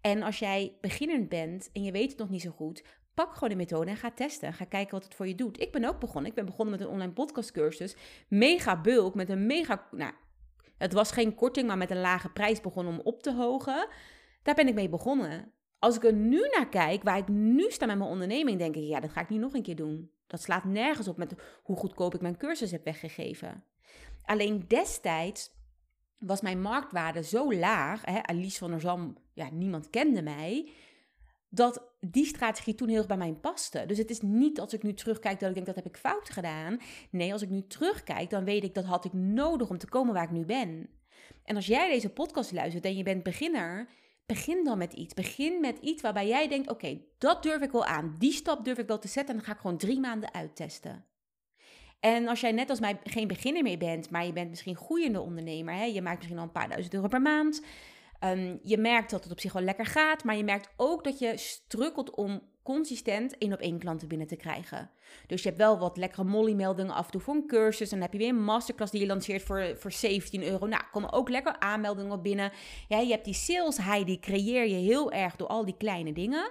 En 0.00 0.22
als 0.22 0.38
jij 0.38 0.76
beginnend 0.80 1.28
bent 1.28 1.70
en 1.72 1.82
je 1.82 1.92
weet 1.92 2.10
het 2.10 2.18
nog 2.18 2.28
niet 2.28 2.42
zo 2.42 2.50
goed, 2.50 2.84
pak 3.14 3.34
gewoon 3.34 3.48
de 3.48 3.56
methode 3.56 3.90
en 3.90 3.96
ga 3.96 4.10
testen. 4.10 4.52
Ga 4.52 4.64
kijken 4.64 4.94
wat 4.94 5.04
het 5.04 5.14
voor 5.14 5.28
je 5.28 5.34
doet. 5.34 5.60
Ik 5.60 5.72
ben 5.72 5.84
ook 5.84 6.00
begonnen. 6.00 6.30
Ik 6.30 6.36
ben 6.36 6.46
begonnen 6.46 6.78
met 6.78 6.86
een 6.86 6.92
online 6.92 7.12
podcastcursus. 7.12 7.96
Mega 8.28 8.80
bulk, 8.80 9.14
met 9.14 9.28
een 9.28 9.46
mega... 9.46 9.88
Nou, 9.90 10.12
het 10.78 10.92
was 10.92 11.12
geen 11.12 11.34
korting, 11.34 11.66
maar 11.66 11.78
met 11.78 11.90
een 11.90 12.00
lage 12.00 12.28
prijs 12.28 12.60
begonnen 12.60 12.92
om 12.92 13.00
op 13.00 13.22
te 13.22 13.32
hogen. 13.32 13.88
Daar 14.42 14.54
ben 14.54 14.68
ik 14.68 14.74
mee 14.74 14.88
begonnen. 14.88 15.52
Als 15.82 15.96
ik 15.96 16.04
er 16.04 16.12
nu 16.12 16.48
naar 16.56 16.68
kijk, 16.68 17.02
waar 17.02 17.18
ik 17.18 17.28
nu 17.28 17.70
sta 17.70 17.86
met 17.86 17.98
mijn 17.98 18.10
onderneming, 18.10 18.58
denk 18.58 18.76
ik, 18.76 18.82
ja, 18.82 19.00
dat 19.00 19.10
ga 19.10 19.20
ik 19.20 19.28
niet 19.28 19.40
nog 19.40 19.54
een 19.54 19.62
keer 19.62 19.76
doen. 19.76 20.10
Dat 20.26 20.42
slaat 20.42 20.64
nergens 20.64 21.08
op 21.08 21.16
met 21.16 21.34
hoe 21.62 21.76
goedkoop 21.76 22.14
ik 22.14 22.20
mijn 22.20 22.36
cursus 22.36 22.70
heb 22.70 22.84
weggegeven. 22.84 23.64
Alleen 24.24 24.64
destijds 24.68 25.50
was 26.18 26.40
mijn 26.40 26.60
marktwaarde 26.60 27.22
zo 27.22 27.52
laag, 27.52 28.04
hè, 28.04 28.22
Alice 28.22 28.58
van 28.58 28.70
der 28.70 28.80
Zam, 28.80 29.16
ja, 29.34 29.48
niemand 29.52 29.90
kende 29.90 30.22
mij, 30.22 30.70
dat 31.48 31.94
die 32.00 32.26
strategie 32.26 32.74
toen 32.74 32.88
heel 32.88 32.96
erg 32.96 33.06
bij 33.06 33.16
mij 33.16 33.32
paste. 33.32 33.86
Dus 33.86 33.98
het 33.98 34.10
is 34.10 34.20
niet 34.20 34.60
als 34.60 34.72
ik 34.72 34.82
nu 34.82 34.94
terugkijk 34.94 35.40
dat 35.40 35.48
ik 35.48 35.54
denk 35.54 35.66
dat 35.66 35.76
heb 35.76 35.86
ik 35.86 35.96
fout 35.96 36.30
gedaan. 36.30 36.78
Nee, 37.10 37.32
als 37.32 37.42
ik 37.42 37.50
nu 37.50 37.66
terugkijk, 37.66 38.30
dan 38.30 38.44
weet 38.44 38.64
ik 38.64 38.74
dat 38.74 38.84
had 38.84 39.04
ik 39.04 39.12
nodig 39.12 39.70
om 39.70 39.78
te 39.78 39.88
komen 39.88 40.14
waar 40.14 40.24
ik 40.24 40.30
nu 40.30 40.44
ben. 40.44 40.88
En 41.44 41.56
als 41.56 41.66
jij 41.66 41.90
deze 41.90 42.10
podcast 42.10 42.52
luistert 42.52 42.84
en 42.84 42.96
je 42.96 43.02
bent 43.02 43.22
beginner, 43.22 43.88
begin 44.34 44.64
dan 44.64 44.78
met 44.78 44.92
iets. 44.92 45.14
Begin 45.14 45.60
met 45.60 45.78
iets 45.78 46.02
waarbij 46.02 46.26
jij 46.26 46.48
denkt: 46.48 46.70
oké, 46.70 47.00
dat 47.18 47.42
durf 47.42 47.62
ik 47.62 47.72
wel 47.72 47.84
aan. 47.84 48.16
Die 48.18 48.32
stap 48.32 48.64
durf 48.64 48.78
ik 48.78 48.86
wel 48.86 48.98
te 48.98 49.08
zetten 49.08 49.34
en 49.34 49.40
dan 49.40 49.44
ga 49.44 49.52
ik 49.52 49.60
gewoon 49.60 49.76
drie 49.76 50.00
maanden 50.00 50.34
uittesten. 50.34 51.04
En 52.00 52.28
als 52.28 52.40
jij 52.40 52.52
net 52.52 52.70
als 52.70 52.80
mij 52.80 53.00
geen 53.04 53.28
beginner 53.28 53.62
meer 53.62 53.78
bent, 53.78 54.10
maar 54.10 54.26
je 54.26 54.32
bent 54.32 54.50
misschien 54.50 54.76
groeiende 54.76 55.20
ondernemer, 55.20 55.74
hè, 55.74 55.84
je 55.84 56.02
maakt 56.02 56.16
misschien 56.16 56.38
al 56.38 56.44
een 56.44 56.52
paar 56.52 56.68
duizend 56.68 56.94
euro 56.94 57.08
per 57.08 57.22
maand. 57.22 57.62
Um, 58.24 58.60
je 58.62 58.78
merkt 58.78 59.10
dat 59.10 59.22
het 59.22 59.32
op 59.32 59.40
zich 59.40 59.52
wel 59.52 59.62
lekker 59.62 59.86
gaat, 59.86 60.24
maar 60.24 60.36
je 60.36 60.44
merkt 60.44 60.68
ook 60.76 61.04
dat 61.04 61.18
je 61.18 61.36
strukkelt 61.36 62.10
om 62.10 62.42
consistent 62.62 63.38
één 63.38 63.52
op 63.52 63.58
één 63.58 63.78
klanten 63.78 64.08
binnen 64.08 64.26
te 64.26 64.36
krijgen. 64.36 64.90
Dus 65.26 65.42
je 65.42 65.48
hebt 65.48 65.60
wel 65.60 65.78
wat 65.78 65.96
lekkere 65.96 66.24
molly-meldingen 66.24 66.94
af 66.94 67.04
en 67.04 67.10
toe 67.10 67.20
voor 67.20 67.34
een 67.34 67.46
cursus. 67.46 67.90
En 67.90 67.98
dan 67.98 68.00
heb 68.00 68.12
je 68.12 68.18
weer 68.18 68.28
een 68.28 68.44
masterclass 68.44 68.92
die 68.92 69.00
je 69.00 69.06
lanceert 69.06 69.42
voor, 69.42 69.76
voor 69.76 69.92
17 69.92 70.42
euro. 70.42 70.66
Nou, 70.66 70.82
komen 70.92 71.12
ook 71.12 71.28
lekker 71.28 71.58
aanmeldingen 71.58 72.22
binnen. 72.22 72.52
Ja, 72.88 72.98
je 72.98 73.10
hebt 73.10 73.24
die 73.24 73.34
sales 73.34 73.76
high, 73.76 74.04
die 74.04 74.18
creëer 74.18 74.66
je 74.66 74.74
heel 74.74 75.12
erg 75.12 75.36
door 75.36 75.48
al 75.48 75.64
die 75.64 75.76
kleine 75.76 76.12
dingen. 76.12 76.50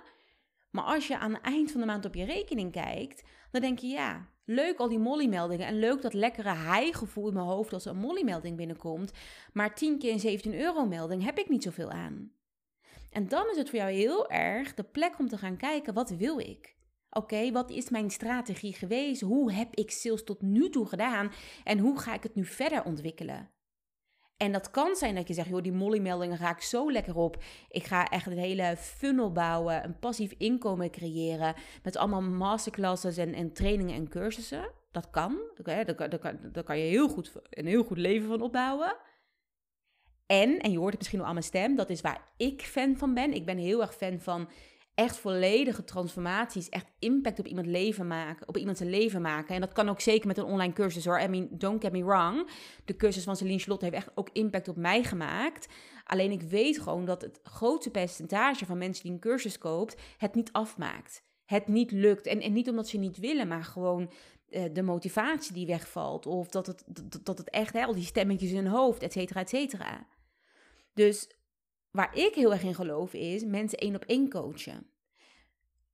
Maar 0.72 0.84
als 0.84 1.08
je 1.08 1.18
aan 1.18 1.34
het 1.34 1.41
eind 1.41 1.72
van 1.72 1.80
de 1.80 1.88
maand 1.88 2.06
op 2.06 2.15
je 2.15 2.25
rekening 2.25 2.72
kijkt, 2.72 3.24
dan 3.51 3.62
denk 3.62 3.80
je 3.80 3.88
ja, 3.88 4.27
leuk 4.46 4.77
al 4.77 4.88
die 4.88 5.00
molly-meldingen 5.00 5.68
en 5.68 5.80
leuk 5.80 6.01
dat 6.01 6.13
lekkere 6.13 6.56
high-gevoel 6.56 7.27
in 7.27 7.34
mijn 7.34 7.46
hoofd 7.46 7.74
als 7.74 7.86
een 7.86 7.98
molly-melding 7.98 8.58
binnenkomt. 8.58 9.12
Maar 9.53 9.75
10 9.75 10.00
keer 10.00 10.12
een 10.12 10.20
17 10.20 10.60
euro 10.60 10.86
melding 10.86 11.24
heb 11.24 11.38
ik 11.38 11.50
niet 11.50 11.63
zoveel 11.63 11.89
aan. 11.89 12.32
En 13.12 13.27
dan 13.27 13.50
is 13.50 13.58
het 13.58 13.70
voor 13.70 13.80
jou 13.80 13.91
heel 13.91 14.30
erg 14.30 14.74
de 14.74 14.84
plek 14.84 15.20
om 15.20 15.27
te 15.27 15.38
gaan 15.38 15.58
kijken, 15.58 15.94
wat 15.94 16.10
wil 16.10 16.39
ik? 16.39 16.75
Oké, 17.10 17.51
wat 17.51 17.70
is 17.70 17.89
mijn 17.89 18.10
strategie 18.10 18.74
geweest? 18.74 19.22
Hoe 19.22 19.51
heb 19.51 19.75
ik 19.75 19.91
sales 19.91 20.24
tot 20.24 20.41
nu 20.41 20.70
toe 20.70 20.86
gedaan? 20.86 21.32
En 21.63 21.80
hoe 21.80 22.00
ga 22.00 22.13
ik 22.13 22.24
het 22.24 22.36
nu 22.36 22.46
verder 22.46 22.84
ontwikkelen? 22.84 23.50
En 24.38 24.51
dat 24.51 24.72
kan 24.72 24.96
zijn 24.96 25.15
dat 25.15 25.27
je 25.27 25.34
zegt, 25.34 25.50
joh, 25.50 25.62
die 25.62 25.72
molly-meldingen 25.72 26.38
ga 26.38 26.50
ik 26.50 26.62
zo 26.62 26.91
lekker 26.91 27.15
op. 27.15 27.44
Ik 27.70 27.84
ga 27.84 28.08
echt 28.10 28.25
een 28.25 28.38
hele 28.38 28.75
funnel 28.77 29.32
bouwen, 29.32 29.84
een 29.84 30.00
passief 30.00 30.34
inkomen 30.38 30.91
creëren. 30.91 31.56
Met 31.84 31.98
allemaal 31.98 32.22
masterclasses 32.22 33.18
en, 33.18 33.34
en 33.34 33.53
trainingen 33.53 33.96
en 33.96 34.10
cursussen. 34.10 34.72
Dat 34.91 35.10
kan. 35.10 35.39
Okay, 35.60 35.86
daar 36.51 36.63
kan 36.63 36.77
je 36.77 36.89
heel 36.89 37.10
goed, 37.10 37.32
een 37.50 37.65
heel 37.65 37.84
goed 37.84 37.98
leven 37.98 38.27
van 38.27 38.41
opbouwen. 38.41 38.96
En, 40.32 40.60
en 40.60 40.72
je 40.72 40.78
hoort 40.78 40.92
het 40.92 40.98
misschien 40.98 41.20
wel 41.20 41.28
aan 41.28 41.34
mijn 41.34 41.46
stem, 41.46 41.76
dat 41.76 41.90
is 41.90 42.02
waar 42.02 42.28
ik 42.38 42.62
fan 42.62 42.98
van 42.98 43.14
ben. 43.14 43.34
Ik 43.34 43.46
ben 43.46 43.58
heel 43.58 43.82
erg 43.82 43.96
fan 43.96 44.20
van 44.20 44.50
echt 44.96 45.18
volledige 45.18 45.84
transformaties, 45.84 46.70
echt 46.70 46.92
impact 47.00 47.40
op 47.40 47.48
iemand 47.48 47.68
leven 47.68 48.08
maken, 48.08 48.48
op 48.48 48.58
iemands 48.58 48.80
leven 48.80 49.22
maken. 49.22 49.56
En 49.56 49.62
dat 49.62 49.74
kan 49.74 49.90
ook 49.90 50.00
zeker 50.00 50.28
met 50.28 50.38
een 50.38 50.44
online 50.44 50.74
cursus 50.74 51.06
hoor. 51.06 51.22
I 51.22 51.28
mean, 51.28 51.48
don't 51.52 51.84
get 51.84 51.92
me 51.92 52.04
wrong. 52.04 52.50
De 52.86 52.96
cursus 52.96 53.24
van 53.24 53.36
Celine 53.36 53.60
Slot 53.60 53.82
heeft 53.82 53.94
echt 53.94 54.12
ook 54.16 54.30
impact 54.32 54.68
op 54.68 54.76
mij 54.76 55.04
gemaakt. 55.04 55.68
Alleen 56.04 56.32
ik 56.32 56.42
weet 56.42 56.80
gewoon 56.80 57.06
dat 57.06 57.22
het 57.22 57.40
grootste 57.44 57.92
percentage 57.92 58.66
van 58.66 58.78
mensen 58.78 59.04
die 59.04 59.12
een 59.12 59.20
cursus 59.20 59.58
koopt, 59.58 60.02
het 60.18 60.36
niet 60.36 60.52
afmaakt. 60.52 61.24
Het 61.46 61.68
niet 61.68 61.92
lukt. 61.92 62.26
En, 62.26 62.42
en 62.42 62.54
niet 62.54 62.70
omdat 62.70 62.88
ze 62.88 62.98
niet 62.98 63.18
willen, 63.18 63.48
maar 63.48 63.64
gewoon 63.64 64.12
uh, 64.50 64.64
de 64.74 64.82
motivatie 64.82 65.54
die 65.54 65.68
wegvalt. 65.68 66.26
Of 66.26 66.48
dat 66.48 66.68
het, 66.68 66.84
dat, 66.88 67.26
dat 67.26 67.38
het 67.38 67.50
echt, 67.50 67.74
hè, 67.74 67.86
al 67.86 67.96
die 67.96 68.04
stemmetjes 68.04 68.50
in 68.50 68.56
hun 68.56 68.68
hoofd, 68.68 69.04
et 69.04 69.12
cetera, 69.12 69.40
et 69.40 69.50
cetera. 69.50 70.08
Dus 70.93 71.29
waar 71.91 72.17
ik 72.17 72.36
heel 72.36 72.51
erg 72.51 72.63
in 72.63 72.75
geloof 72.75 73.13
is 73.13 73.43
mensen 73.43 73.77
één 73.77 73.95
op 73.95 74.03
één 74.03 74.29
coachen. 74.29 74.91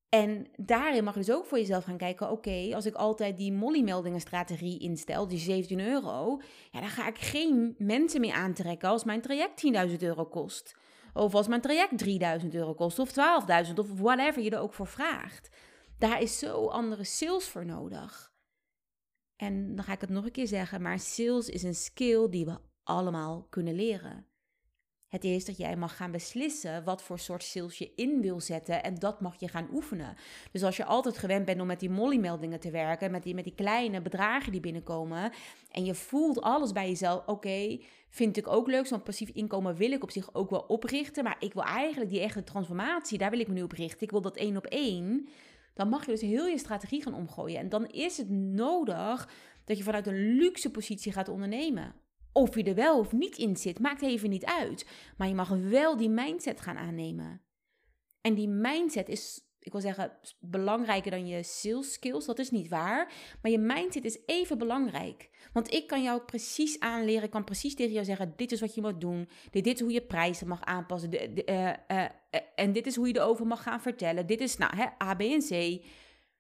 En 0.09 0.47
daarin 0.55 1.03
mag 1.03 1.13
je 1.13 1.19
dus 1.19 1.35
ook 1.35 1.45
voor 1.45 1.57
jezelf 1.57 1.83
gaan 1.83 1.97
kijken: 1.97 2.31
oké, 2.31 2.71
als 2.73 2.85
ik 2.85 2.93
altijd 2.95 3.37
die 3.37 3.51
Molly-meldingen-strategie 3.51 4.79
instel, 4.79 5.27
die 5.27 5.39
17 5.39 5.79
euro, 5.79 6.41
ja, 6.71 6.79
dan 6.79 6.89
ga 6.89 7.07
ik 7.07 7.17
geen 7.17 7.75
mensen 7.77 8.21
meer 8.21 8.33
aantrekken 8.33 8.89
als 8.89 9.03
mijn 9.03 9.21
traject 9.21 9.63
10.000 9.89 9.97
euro 9.99 10.25
kost. 10.25 10.75
Of 11.13 11.35
als 11.35 11.47
mijn 11.47 11.61
traject 11.61 11.97
3000 11.97 12.53
euro 12.53 12.73
kost, 12.73 12.99
of 12.99 13.11
12.000, 13.67 13.73
of 13.75 13.99
whatever 13.99 14.41
je 14.41 14.49
er 14.49 14.59
ook 14.59 14.73
voor 14.73 14.87
vraagt. 14.87 15.49
Daar 15.97 16.21
is 16.21 16.39
zo 16.39 16.67
andere 16.67 17.03
sales 17.03 17.47
voor 17.47 17.65
nodig. 17.65 18.33
En 19.35 19.75
dan 19.75 19.85
ga 19.85 19.93
ik 19.93 20.01
het 20.01 20.09
nog 20.09 20.25
een 20.25 20.31
keer 20.31 20.47
zeggen, 20.47 20.81
maar 20.81 20.99
sales 20.99 21.49
is 21.49 21.63
een 21.63 21.75
skill 21.75 22.29
die 22.29 22.45
we 22.45 22.57
allemaal 22.83 23.47
kunnen 23.49 23.73
leren. 23.73 24.27
Het 25.07 25.23
is 25.23 25.45
dat 25.45 25.57
jij 25.57 25.75
mag 25.75 25.95
gaan 25.95 26.11
beslissen 26.11 26.83
wat 26.83 27.01
voor 27.01 27.19
soort 27.19 27.43
sales 27.43 27.77
je 27.77 27.91
in 27.95 28.21
wil 28.21 28.41
zetten 28.41 28.83
en 28.83 28.95
dat 28.95 29.21
mag 29.21 29.39
je 29.39 29.47
gaan 29.47 29.67
oefenen. 29.73 30.15
Dus 30.51 30.63
als 30.63 30.77
je 30.77 30.85
altijd 30.85 31.17
gewend 31.17 31.45
bent 31.45 31.61
om 31.61 31.67
met 31.67 31.79
die 31.79 31.89
molly-meldingen 31.89 32.59
te 32.59 32.71
werken, 32.71 33.11
met 33.11 33.23
die, 33.23 33.35
met 33.35 33.43
die 33.43 33.55
kleine 33.55 34.01
bedragen 34.01 34.51
die 34.51 34.61
binnenkomen 34.61 35.31
en 35.71 35.85
je 35.85 35.93
voelt 35.93 36.41
alles 36.41 36.71
bij 36.71 36.87
jezelf, 36.87 37.25
oké, 37.25 37.79
vind 38.09 38.37
ik 38.37 38.47
ook 38.47 38.67
leuk, 38.67 38.85
zo'n 38.85 39.03
passief 39.03 39.29
inkomen 39.29 39.75
wil 39.75 39.91
ik 39.91 40.03
op 40.03 40.11
zich 40.11 40.33
ook 40.33 40.49
wel 40.49 40.65
oprichten, 40.67 41.23
maar 41.23 41.37
ik 41.39 41.53
wil 41.53 41.63
eigenlijk 41.63 42.11
die 42.11 42.21
echte 42.21 42.43
transformatie, 42.43 43.17
daar 43.17 43.29
wil 43.29 43.39
ik 43.39 43.47
me 43.47 43.53
nu 43.53 43.63
op 43.63 43.71
richten. 43.71 44.01
Ik 44.01 44.11
wil 44.11 44.21
dat 44.21 44.37
één 44.37 44.57
op 44.57 44.65
één. 44.65 45.27
Dan 45.73 45.89
mag 45.89 46.05
je 46.05 46.11
dus 46.11 46.21
heel 46.21 46.45
je 46.45 46.57
strategie 46.57 47.01
gaan 47.01 47.13
omgooien. 47.13 47.59
En 47.59 47.69
dan 47.69 47.87
is 47.87 48.17
het 48.17 48.29
nodig 48.29 49.29
dat 49.65 49.77
je 49.77 49.83
vanuit 49.83 50.07
een 50.07 50.35
luxe 50.35 50.71
positie 50.71 51.11
gaat 51.11 51.29
ondernemen. 51.29 51.93
Of 52.37 52.55
je 52.55 52.63
er 52.63 52.75
wel 52.75 52.99
of 52.99 53.11
niet 53.11 53.37
in 53.37 53.55
zit, 53.55 53.79
maakt 53.79 54.01
even 54.01 54.29
niet 54.29 54.45
uit. 54.45 54.87
Maar 55.17 55.27
je 55.27 55.35
mag 55.35 55.49
wel 55.49 55.97
die 55.97 56.09
mindset 56.09 56.61
gaan 56.61 56.77
aannemen. 56.77 57.41
En 58.21 58.33
die 58.33 58.47
mindset 58.47 59.09
is, 59.09 59.41
ik 59.59 59.71
wil 59.71 59.81
zeggen, 59.81 60.11
belangrijker 60.39 61.11
dan 61.11 61.27
je 61.27 61.43
sales 61.43 61.93
skills. 61.93 62.25
Dat 62.25 62.39
is 62.39 62.49
niet 62.49 62.67
waar. 62.67 63.11
Maar 63.41 63.51
je 63.51 63.57
mindset 63.57 64.05
is 64.05 64.19
even 64.25 64.57
belangrijk. 64.57 65.29
Want 65.53 65.73
ik 65.73 65.87
kan 65.87 66.03
jou 66.03 66.21
precies 66.21 66.79
aanleren. 66.79 67.23
Ik 67.23 67.29
kan 67.29 67.43
precies 67.43 67.75
tegen 67.75 67.93
jou 67.93 68.05
zeggen: 68.05 68.33
dit 68.35 68.51
is 68.51 68.61
wat 68.61 68.75
je 68.75 68.81
moet 68.81 69.01
doen. 69.01 69.29
Dit, 69.51 69.67
is 69.67 69.79
hoe 69.79 69.91
je 69.91 70.01
prijzen 70.01 70.47
mag 70.47 70.63
aanpassen. 70.63 71.09
De, 71.09 71.43
uh, 71.45 71.97
uh, 71.97 72.05
en 72.55 72.73
dit 72.73 72.87
is 72.87 72.95
hoe 72.95 73.07
je 73.07 73.15
erover 73.15 73.47
mag 73.47 73.63
gaan 73.63 73.81
vertellen. 73.81 74.27
Dit 74.27 74.41
is, 74.41 74.57
nou, 74.57 74.75
hè, 74.75 74.85
A, 75.03 75.15
B 75.15 75.21
en 75.21 75.41
C. 75.49 75.83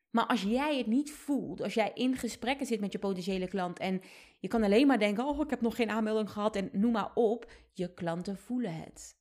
Maar 0.09 0.25
als 0.25 0.41
jij 0.41 0.77
het 0.77 0.87
niet 0.87 1.11
voelt, 1.11 1.61
als 1.61 1.73
jij 1.73 1.91
in 1.93 2.15
gesprekken 2.15 2.65
zit 2.65 2.79
met 2.79 2.91
je 2.91 2.99
potentiële 2.99 3.47
klant 3.47 3.79
en 3.79 4.01
je 4.39 4.47
kan 4.47 4.63
alleen 4.63 4.87
maar 4.87 4.99
denken: 4.99 5.25
Oh, 5.25 5.39
ik 5.39 5.49
heb 5.49 5.61
nog 5.61 5.75
geen 5.75 5.89
aanmelding 5.89 6.31
gehad 6.31 6.55
en 6.55 6.69
noem 6.71 6.91
maar 6.91 7.11
op, 7.13 7.51
je 7.73 7.93
klanten 7.93 8.37
voelen 8.37 8.73
het. 8.73 9.15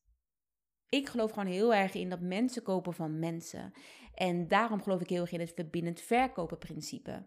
Ik 0.89 1.09
geloof 1.09 1.31
gewoon 1.31 1.53
heel 1.53 1.75
erg 1.75 1.95
in 1.95 2.11
dat 2.11 2.21
mensen 2.21 2.63
kopen 2.63 2.95
van 2.95 3.19
mensen. 3.19 3.73
En 4.15 4.49
daarom 4.49 4.83
geloof 4.83 5.01
ik 5.01 5.09
heel 5.09 5.21
erg 5.21 5.33
in 5.33 5.41
het 5.41 5.53
verbindend 5.55 6.01
verkopen 6.01 6.59
principe. 6.59 7.27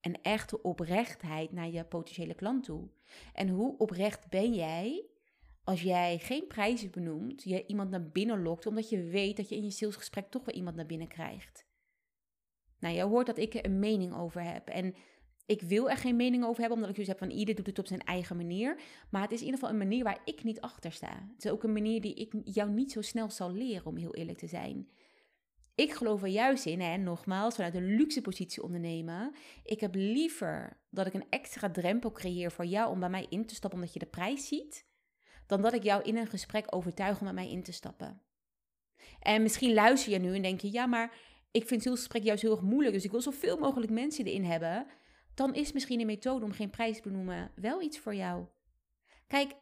Een 0.00 0.22
echte 0.22 0.62
oprechtheid 0.62 1.52
naar 1.52 1.68
je 1.68 1.84
potentiële 1.84 2.34
klant 2.34 2.64
toe. 2.64 2.90
En 3.32 3.48
hoe 3.48 3.78
oprecht 3.78 4.28
ben 4.28 4.54
jij 4.54 5.10
als 5.64 5.82
jij 5.82 6.18
geen 6.18 6.46
prijzen 6.46 6.90
benoemt, 6.90 7.42
je 7.42 7.66
iemand 7.66 7.90
naar 7.90 8.10
binnen 8.10 8.42
lokt, 8.42 8.66
omdat 8.66 8.88
je 8.88 9.02
weet 9.02 9.36
dat 9.36 9.48
je 9.48 9.56
in 9.56 9.64
je 9.64 9.70
salesgesprek 9.70 10.30
toch 10.30 10.44
wel 10.44 10.54
iemand 10.54 10.76
naar 10.76 10.86
binnen 10.86 11.08
krijgt? 11.08 11.68
Nou, 12.80 12.94
je 12.94 13.02
hoort 13.02 13.26
dat 13.26 13.38
ik 13.38 13.54
er 13.54 13.64
een 13.64 13.78
mening 13.78 14.14
over 14.14 14.42
heb. 14.42 14.68
En 14.68 14.94
ik 15.46 15.62
wil 15.62 15.90
er 15.90 15.96
geen 15.96 16.16
mening 16.16 16.44
over 16.44 16.60
hebben, 16.60 16.74
omdat 16.74 16.90
ik 16.90 16.96
dus 16.96 17.06
heb 17.06 17.18
van 17.18 17.30
ieder 17.30 17.54
doet 17.54 17.66
het 17.66 17.78
op 17.78 17.86
zijn 17.86 18.04
eigen 18.04 18.36
manier. 18.36 18.80
Maar 19.10 19.22
het 19.22 19.30
is 19.30 19.38
in 19.38 19.44
ieder 19.44 19.60
geval 19.60 19.74
een 19.74 19.88
manier 19.88 20.04
waar 20.04 20.20
ik 20.24 20.44
niet 20.44 20.60
achter 20.60 20.92
sta. 20.92 21.28
Het 21.34 21.44
is 21.44 21.50
ook 21.50 21.62
een 21.62 21.72
manier 21.72 22.00
die 22.00 22.14
ik 22.14 22.32
jou 22.44 22.70
niet 22.70 22.92
zo 22.92 23.02
snel 23.02 23.30
zal 23.30 23.52
leren, 23.52 23.86
om 23.86 23.96
heel 23.96 24.14
eerlijk 24.14 24.38
te 24.38 24.46
zijn. 24.46 24.88
Ik 25.74 25.92
geloof 25.92 26.22
er 26.22 26.28
juist 26.28 26.66
in, 26.66 26.80
en 26.80 27.02
nogmaals, 27.02 27.54
vanuit 27.54 27.74
een 27.74 27.96
luxe 27.96 28.20
positie 28.20 28.62
ondernemen. 28.62 29.34
Ik 29.64 29.80
heb 29.80 29.94
liever 29.94 30.80
dat 30.90 31.06
ik 31.06 31.14
een 31.14 31.26
extra 31.30 31.70
drempel 31.70 32.12
creëer 32.12 32.52
voor 32.52 32.64
jou 32.64 32.90
om 32.90 33.00
bij 33.00 33.08
mij 33.08 33.26
in 33.28 33.46
te 33.46 33.54
stappen 33.54 33.78
omdat 33.78 33.94
je 33.94 34.00
de 34.00 34.06
prijs 34.06 34.46
ziet, 34.46 34.86
dan 35.46 35.62
dat 35.62 35.72
ik 35.72 35.82
jou 35.82 36.02
in 36.02 36.16
een 36.16 36.26
gesprek 36.26 36.74
overtuig 36.74 37.18
om 37.18 37.24
met 37.24 37.34
mij 37.34 37.50
in 37.50 37.62
te 37.62 37.72
stappen. 37.72 38.22
En 39.20 39.42
misschien 39.42 39.74
luister 39.74 40.12
je 40.12 40.18
nu 40.18 40.34
en 40.34 40.42
denk 40.42 40.60
je, 40.60 40.72
ja, 40.72 40.86
maar 40.86 41.18
ik 41.50 41.66
vind 41.66 41.82
salesgesprek 41.82 42.22
juist 42.22 42.42
heel 42.42 42.50
erg 42.50 42.60
moeilijk, 42.60 42.94
dus 42.94 43.04
ik 43.04 43.10
wil 43.10 43.20
zoveel 43.20 43.58
mogelijk 43.58 43.92
mensen 43.92 44.24
erin 44.24 44.44
hebben. 44.44 44.86
Dan 45.34 45.54
is 45.54 45.72
misschien 45.72 46.00
een 46.00 46.06
methode 46.06 46.44
om 46.44 46.52
geen 46.52 46.70
prijs 46.70 46.96
te 46.96 47.02
benoemen 47.02 47.50
wel 47.54 47.82
iets 47.82 47.98
voor 47.98 48.14
jou. 48.14 48.46
Kijk, 49.26 49.52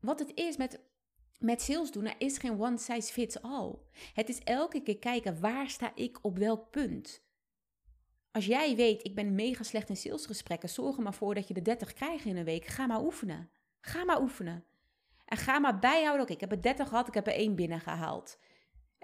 wat 0.00 0.18
het 0.18 0.32
is 0.34 0.56
met 0.56 0.80
met 1.38 1.62
sales 1.62 1.90
doen, 1.90 2.06
er 2.06 2.14
is 2.18 2.38
geen 2.38 2.60
one 2.60 2.78
size 2.78 3.12
fits 3.12 3.42
all. 3.42 3.74
Het 4.14 4.28
is 4.28 4.38
elke 4.38 4.82
keer 4.82 4.98
kijken 4.98 5.40
waar 5.40 5.68
sta 5.68 5.92
ik 5.94 6.18
op 6.22 6.38
welk 6.38 6.70
punt. 6.70 7.22
Als 8.30 8.46
jij 8.46 8.76
weet, 8.76 9.04
ik 9.04 9.14
ben 9.14 9.34
mega 9.34 9.62
slecht 9.62 9.88
in 9.88 9.96
salesgesprekken, 9.96 10.68
zorg 10.68 10.96
er 10.96 11.02
maar 11.02 11.14
voor 11.14 11.34
dat 11.34 11.48
je 11.48 11.54
de 11.54 11.62
30 11.62 11.92
krijgt 11.92 12.24
in 12.24 12.36
een 12.36 12.44
week. 12.44 12.66
Ga 12.66 12.86
maar 12.86 13.02
oefenen. 13.02 13.50
Ga 13.80 14.04
maar 14.04 14.20
oefenen. 14.20 14.64
En 15.24 15.36
ga 15.36 15.58
maar 15.58 15.78
bijhouden, 15.78 16.22
oké, 16.22 16.32
ik 16.32 16.40
heb 16.40 16.50
er 16.50 16.62
30 16.62 16.88
gehad, 16.88 17.08
ik 17.08 17.14
heb 17.14 17.26
er 17.26 17.32
één 17.32 17.54
binnengehaald. 17.54 18.38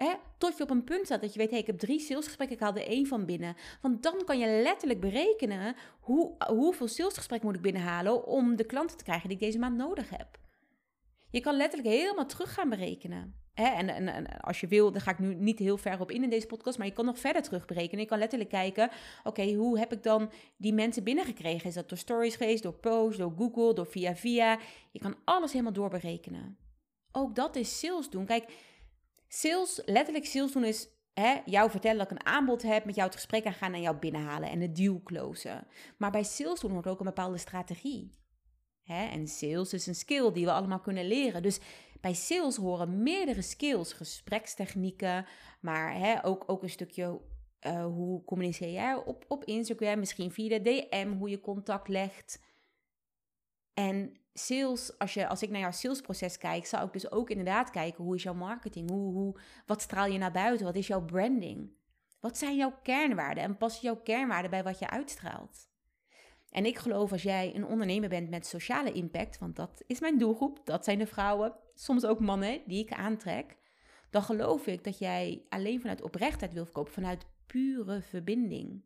Hè? 0.03 0.13
Tot 0.37 0.57
je 0.57 0.63
op 0.63 0.69
een 0.69 0.83
punt 0.83 1.05
staat 1.05 1.21
dat 1.21 1.33
je 1.33 1.39
weet, 1.39 1.49
hey, 1.49 1.59
ik 1.59 1.67
heb 1.67 1.79
drie 1.79 1.99
salesgesprekken, 1.99 2.57
ik 2.57 2.63
haal 2.63 2.75
er 2.75 2.87
één 2.87 3.07
van 3.07 3.25
binnen. 3.25 3.55
Want 3.81 4.03
dan 4.03 4.23
kan 4.25 4.39
je 4.39 4.61
letterlijk 4.63 4.99
berekenen 4.99 5.75
hoe, 5.99 6.35
hoeveel 6.47 6.87
salesgesprekken 6.87 7.47
moet 7.47 7.57
ik 7.57 7.63
binnenhalen 7.63 8.25
om 8.25 8.55
de 8.55 8.63
klanten 8.63 8.97
te 8.97 9.03
krijgen 9.03 9.29
die 9.29 9.37
ik 9.37 9.43
deze 9.43 9.59
maand 9.59 9.77
nodig 9.77 10.09
heb. 10.09 10.39
Je 11.31 11.39
kan 11.39 11.55
letterlijk 11.55 11.95
helemaal 11.95 12.25
terug 12.25 12.53
gaan 12.53 12.69
berekenen. 12.69 13.35
Hè? 13.53 13.65
En, 13.65 13.89
en, 13.89 14.07
en, 14.07 14.39
als 14.39 14.59
je 14.59 14.67
wil, 14.67 14.91
daar 14.91 15.01
ga 15.01 15.11
ik 15.11 15.19
nu 15.19 15.35
niet 15.35 15.59
heel 15.59 15.77
ver 15.77 15.99
op 15.99 16.11
in 16.11 16.23
in 16.23 16.29
deze 16.29 16.47
podcast, 16.47 16.77
maar 16.77 16.87
je 16.87 16.93
kan 16.93 17.05
nog 17.05 17.19
verder 17.19 17.41
terugberekenen. 17.41 17.99
Je 17.99 18.09
kan 18.09 18.19
letterlijk 18.19 18.49
kijken, 18.49 18.89
oké, 19.23 19.53
hoe 19.53 19.79
heb 19.79 19.93
ik 19.93 20.03
dan 20.03 20.31
die 20.57 20.73
mensen 20.73 21.03
binnengekregen? 21.03 21.67
Is 21.67 21.73
dat 21.73 21.89
door 21.89 21.97
stories 21.97 22.35
geweest, 22.35 22.63
door 22.63 22.73
posts, 22.73 23.17
door 23.17 23.33
Google, 23.37 23.73
door 23.73 23.87
via 23.87 24.15
via? 24.15 24.59
Je 24.91 24.99
kan 24.99 25.15
alles 25.23 25.51
helemaal 25.51 25.73
doorberekenen. 25.73 26.57
Ook 27.11 27.35
dat 27.35 27.55
is 27.55 27.79
sales 27.79 28.09
doen. 28.09 28.25
Kijk, 28.25 28.51
sales, 29.33 29.81
letterlijk 29.85 30.25
sales 30.25 30.51
doen 30.51 30.63
is 30.63 30.87
hè, 31.13 31.39
jou 31.45 31.69
vertellen 31.69 31.97
dat 31.97 32.11
ik 32.11 32.17
een 32.17 32.25
aanbod 32.25 32.61
heb, 32.61 32.85
met 32.85 32.95
jou 32.95 33.07
het 33.07 33.17
gesprek 33.17 33.45
aangaan 33.45 33.73
en 33.73 33.81
jou 33.81 33.97
binnenhalen 33.97 34.49
en 34.49 34.59
de 34.59 34.71
deal 34.71 35.01
closen. 35.03 35.67
Maar 35.97 36.11
bij 36.11 36.23
sales 36.23 36.59
doen 36.59 36.71
hoort 36.71 36.87
ook 36.87 36.99
een 36.99 37.05
bepaalde 37.05 37.37
strategie. 37.37 38.11
Hè? 38.83 39.05
En 39.05 39.27
sales 39.27 39.73
is 39.73 39.87
een 39.87 39.95
skill 39.95 40.31
die 40.31 40.45
we 40.45 40.51
allemaal 40.51 40.79
kunnen 40.79 41.07
leren. 41.07 41.43
Dus 41.43 41.59
bij 42.01 42.13
sales 42.13 42.55
horen 42.55 43.03
meerdere 43.03 43.41
skills, 43.41 43.93
gesprekstechnieken, 43.93 45.25
maar 45.61 45.93
hè, 45.93 46.25
ook, 46.25 46.43
ook 46.47 46.63
een 46.63 46.69
stukje 46.69 47.21
uh, 47.67 47.85
hoe 47.85 48.23
communiceer 48.23 48.71
jij 48.71 48.95
op, 48.95 49.25
op 49.27 49.45
Instagram, 49.45 49.99
misschien 49.99 50.31
via 50.31 50.59
de 50.59 50.61
DM, 50.61 51.17
hoe 51.17 51.29
je 51.29 51.39
contact 51.39 51.87
legt. 51.87 52.41
En 53.73 54.20
sales, 54.33 54.97
als, 54.97 55.13
je, 55.13 55.27
als 55.27 55.41
ik 55.41 55.49
naar 55.49 55.59
jouw 55.59 55.71
salesproces 55.71 56.37
kijk, 56.37 56.65
zou 56.65 56.85
ik 56.85 56.93
dus 56.93 57.11
ook 57.11 57.29
inderdaad 57.29 57.69
kijken 57.69 58.03
hoe 58.03 58.15
is 58.15 58.23
jouw 58.23 58.33
marketing, 58.33 58.89
hoe, 58.89 59.13
hoe, 59.13 59.39
wat 59.65 59.81
straal 59.81 60.05
je 60.05 60.17
naar 60.17 60.31
buiten, 60.31 60.65
wat 60.65 60.75
is 60.75 60.87
jouw 60.87 61.05
branding, 61.05 61.71
wat 62.19 62.37
zijn 62.37 62.55
jouw 62.55 62.79
kernwaarden 62.83 63.43
en 63.43 63.57
passen 63.57 63.83
jouw 63.83 64.01
kernwaarden 64.01 64.51
bij 64.51 64.63
wat 64.63 64.79
je 64.79 64.89
uitstraalt. 64.89 65.69
En 66.49 66.65
ik 66.65 66.77
geloof 66.77 67.11
als 67.11 67.23
jij 67.23 67.55
een 67.55 67.65
ondernemer 67.65 68.09
bent 68.09 68.29
met 68.29 68.45
sociale 68.45 68.91
impact, 68.91 69.37
want 69.37 69.55
dat 69.55 69.83
is 69.87 69.99
mijn 69.99 70.17
doelgroep, 70.17 70.65
dat 70.65 70.83
zijn 70.83 70.99
de 70.99 71.07
vrouwen, 71.07 71.55
soms 71.73 72.05
ook 72.05 72.19
mannen 72.19 72.61
die 72.65 72.83
ik 72.83 72.91
aantrek, 72.91 73.57
dan 74.09 74.23
geloof 74.23 74.67
ik 74.67 74.83
dat 74.83 74.99
jij 74.99 75.45
alleen 75.49 75.81
vanuit 75.81 76.01
oprechtheid 76.01 76.53
wil 76.53 76.63
verkopen, 76.63 76.93
vanuit 76.93 77.25
pure 77.45 78.01
verbinding. 78.01 78.83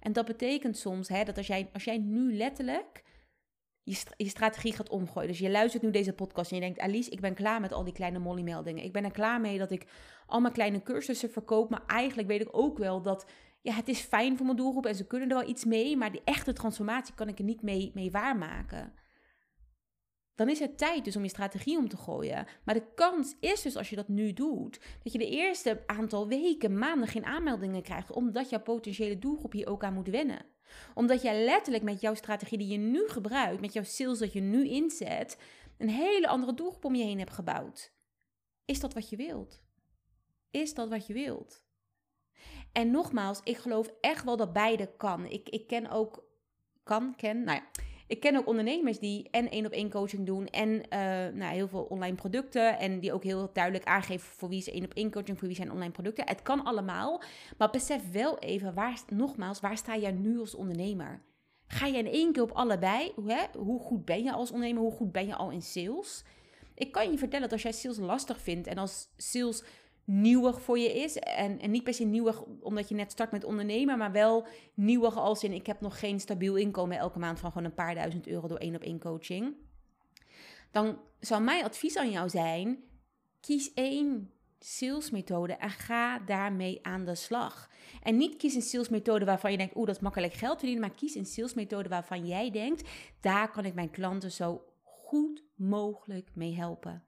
En 0.00 0.12
dat 0.12 0.26
betekent 0.26 0.76
soms 0.76 1.08
hè, 1.08 1.24
dat 1.24 1.36
als 1.36 1.46
jij, 1.46 1.70
als 1.72 1.84
jij 1.84 1.98
nu 1.98 2.36
letterlijk 2.36 3.04
je, 3.86 4.02
je 4.16 4.28
strategie 4.28 4.72
gaat 4.72 4.88
omgooien. 4.88 5.28
Dus 5.28 5.38
je 5.38 5.50
luistert 5.50 5.82
nu 5.82 5.90
deze 5.90 6.12
podcast 6.12 6.50
en 6.50 6.56
je 6.56 6.62
denkt, 6.62 6.78
Alice, 6.78 7.10
ik 7.10 7.20
ben 7.20 7.34
klaar 7.34 7.60
met 7.60 7.72
al 7.72 7.84
die 7.84 7.92
kleine 7.92 8.18
molly-meldingen. 8.18 8.84
Ik 8.84 8.92
ben 8.92 9.04
er 9.04 9.10
klaar 9.10 9.40
mee 9.40 9.58
dat 9.58 9.70
ik 9.70 9.86
allemaal 10.26 10.50
kleine 10.50 10.82
cursussen 10.82 11.30
verkoop, 11.30 11.70
maar 11.70 11.82
eigenlijk 11.86 12.28
weet 12.28 12.40
ik 12.40 12.48
ook 12.50 12.78
wel 12.78 13.02
dat 13.02 13.26
ja, 13.62 13.74
het 13.74 13.88
is 13.88 14.00
fijn 14.00 14.36
voor 14.36 14.46
mijn 14.46 14.58
doelgroep 14.58 14.86
en 14.86 14.94
ze 14.94 15.06
kunnen 15.06 15.28
er 15.28 15.36
wel 15.36 15.48
iets 15.48 15.64
mee, 15.64 15.96
maar 15.96 16.12
die 16.12 16.20
echte 16.24 16.52
transformatie 16.52 17.14
kan 17.14 17.28
ik 17.28 17.38
er 17.38 17.44
niet 17.44 17.62
mee, 17.62 17.90
mee 17.94 18.10
waarmaken. 18.10 18.92
Dan 20.36 20.48
is 20.48 20.58
het 20.58 20.78
tijd 20.78 21.04
dus 21.04 21.16
om 21.16 21.22
je 21.22 21.28
strategie 21.28 21.78
om 21.78 21.88
te 21.88 21.96
gooien. 21.96 22.46
Maar 22.64 22.74
de 22.74 22.92
kans 22.94 23.36
is 23.40 23.62
dus 23.62 23.76
als 23.76 23.90
je 23.90 23.96
dat 23.96 24.08
nu 24.08 24.32
doet, 24.32 24.80
dat 25.02 25.12
je 25.12 25.18
de 25.18 25.30
eerste 25.30 25.82
aantal 25.86 26.28
weken, 26.28 26.78
maanden 26.78 27.08
geen 27.08 27.24
aanmeldingen 27.24 27.82
krijgt, 27.82 28.12
omdat 28.12 28.50
jouw 28.50 28.60
potentiële 28.60 29.18
doelgroep 29.18 29.52
hier 29.52 29.68
ook 29.68 29.84
aan 29.84 29.94
moet 29.94 30.08
wennen. 30.08 30.44
Omdat 30.94 31.22
jij 31.22 31.44
letterlijk 31.44 31.84
met 31.84 32.00
jouw 32.00 32.14
strategie 32.14 32.58
die 32.58 32.68
je 32.68 32.78
nu 32.78 33.08
gebruikt, 33.08 33.60
met 33.60 33.72
jouw 33.72 33.82
sales 33.82 34.18
dat 34.18 34.32
je 34.32 34.40
nu 34.40 34.68
inzet, 34.68 35.38
een 35.78 35.88
hele 35.88 36.28
andere 36.28 36.54
doelgroep 36.54 36.84
om 36.84 36.94
je 36.94 37.04
heen 37.04 37.18
hebt 37.18 37.32
gebouwd. 37.32 37.92
Is 38.64 38.80
dat 38.80 38.94
wat 38.94 39.08
je 39.08 39.16
wilt? 39.16 39.62
Is 40.50 40.74
dat 40.74 40.88
wat 40.88 41.06
je 41.06 41.12
wilt? 41.12 41.64
En 42.72 42.90
nogmaals, 42.90 43.40
ik 43.44 43.56
geloof 43.56 43.90
echt 44.00 44.24
wel 44.24 44.36
dat 44.36 44.52
beide 44.52 44.96
kan. 44.96 45.26
Ik, 45.26 45.48
ik 45.48 45.66
ken 45.66 45.90
ook, 45.90 46.24
kan, 46.82 47.14
ken, 47.16 47.44
nou 47.44 47.58
ja, 47.58 47.84
ik 48.06 48.20
ken 48.20 48.36
ook 48.36 48.46
ondernemers 48.46 48.98
die 48.98 49.28
en 49.30 49.50
één 49.50 49.66
op 49.66 49.72
één 49.72 49.90
coaching 49.90 50.26
doen 50.26 50.46
en 50.46 50.68
uh, 50.68 50.80
nou, 51.34 51.54
heel 51.54 51.68
veel 51.68 51.82
online 51.82 52.14
producten. 52.14 52.78
En 52.78 53.00
die 53.00 53.12
ook 53.12 53.24
heel 53.24 53.50
duidelijk 53.52 53.84
aangeven 53.84 54.28
voor 54.28 54.48
wie 54.48 54.58
is 54.58 54.70
één 54.70 54.84
op 54.84 54.94
één 54.94 55.10
coaching, 55.10 55.38
voor 55.38 55.46
wie 55.46 55.56
zijn 55.56 55.72
online 55.72 55.90
producten. 55.90 56.26
Het 56.26 56.42
kan 56.42 56.64
allemaal. 56.64 57.22
Maar 57.58 57.70
besef 57.70 58.12
wel 58.12 58.38
even, 58.38 58.74
waar, 58.74 59.00
nogmaals, 59.08 59.60
waar 59.60 59.76
sta 59.76 59.96
jij 59.96 60.12
nu 60.12 60.38
als 60.38 60.54
ondernemer? 60.54 61.22
Ga 61.66 61.86
je 61.86 61.98
in 61.98 62.06
één 62.06 62.32
keer 62.32 62.42
op 62.42 62.52
allebei? 62.52 63.12
Hè? 63.26 63.44
Hoe 63.58 63.80
goed 63.80 64.04
ben 64.04 64.22
je 64.22 64.32
als 64.32 64.50
ondernemer? 64.50 64.82
Hoe 64.82 64.96
goed 64.96 65.12
ben 65.12 65.26
je 65.26 65.34
al 65.34 65.50
in 65.50 65.62
sales? 65.62 66.24
Ik 66.74 66.92
kan 66.92 67.10
je 67.10 67.18
vertellen 67.18 67.48
dat 67.48 67.52
als 67.52 67.62
jij 67.62 67.72
sales 67.72 67.98
lastig 67.98 68.40
vindt 68.40 68.66
en 68.66 68.78
als 68.78 69.08
sales 69.16 69.62
nieuwig 70.06 70.60
voor 70.60 70.78
je 70.78 70.92
is. 70.92 71.16
En, 71.16 71.60
en 71.60 71.70
niet 71.70 71.84
per 71.84 71.94
se 71.94 72.04
nieuwig 72.04 72.42
omdat 72.60 72.88
je 72.88 72.94
net 72.94 73.12
start 73.12 73.30
met 73.30 73.44
ondernemen, 73.44 73.98
maar 73.98 74.12
wel 74.12 74.46
nieuwig 74.74 75.16
als 75.16 75.44
in 75.44 75.52
ik 75.52 75.66
heb 75.66 75.80
nog 75.80 75.98
geen 75.98 76.20
stabiel 76.20 76.56
inkomen 76.56 76.98
elke 76.98 77.18
maand 77.18 77.38
van 77.38 77.52
gewoon 77.52 77.66
een 77.66 77.74
paar 77.74 77.94
duizend 77.94 78.26
euro 78.26 78.48
door 78.48 78.58
één 78.58 78.74
op 78.74 78.82
één 78.82 79.00
coaching. 79.00 79.54
Dan 80.70 80.98
zou 81.20 81.42
mijn 81.42 81.64
advies 81.64 81.96
aan 81.96 82.10
jou 82.10 82.28
zijn: 82.28 82.84
kies 83.40 83.74
één 83.74 84.30
salesmethode 84.58 85.52
en 85.52 85.70
ga 85.70 86.18
daarmee 86.18 86.78
aan 86.82 87.04
de 87.04 87.14
slag. 87.14 87.70
En 88.02 88.16
niet 88.16 88.36
kies 88.36 88.54
een 88.54 88.62
salesmethode 88.62 89.24
waarvan 89.24 89.50
je 89.50 89.56
denkt, 89.56 89.76
oeh, 89.76 89.86
dat 89.86 89.96
is 89.96 90.02
makkelijk 90.02 90.32
geld 90.32 90.58
verdienen, 90.58 90.80
maar 90.80 90.96
kies 90.96 91.14
een 91.14 91.26
salesmethode 91.26 91.88
waarvan 91.88 92.26
jij 92.26 92.50
denkt, 92.50 92.88
daar 93.20 93.50
kan 93.50 93.64
ik 93.64 93.74
mijn 93.74 93.90
klanten 93.90 94.32
zo 94.32 94.64
goed 94.82 95.44
mogelijk 95.54 96.30
mee 96.34 96.54
helpen. 96.54 97.04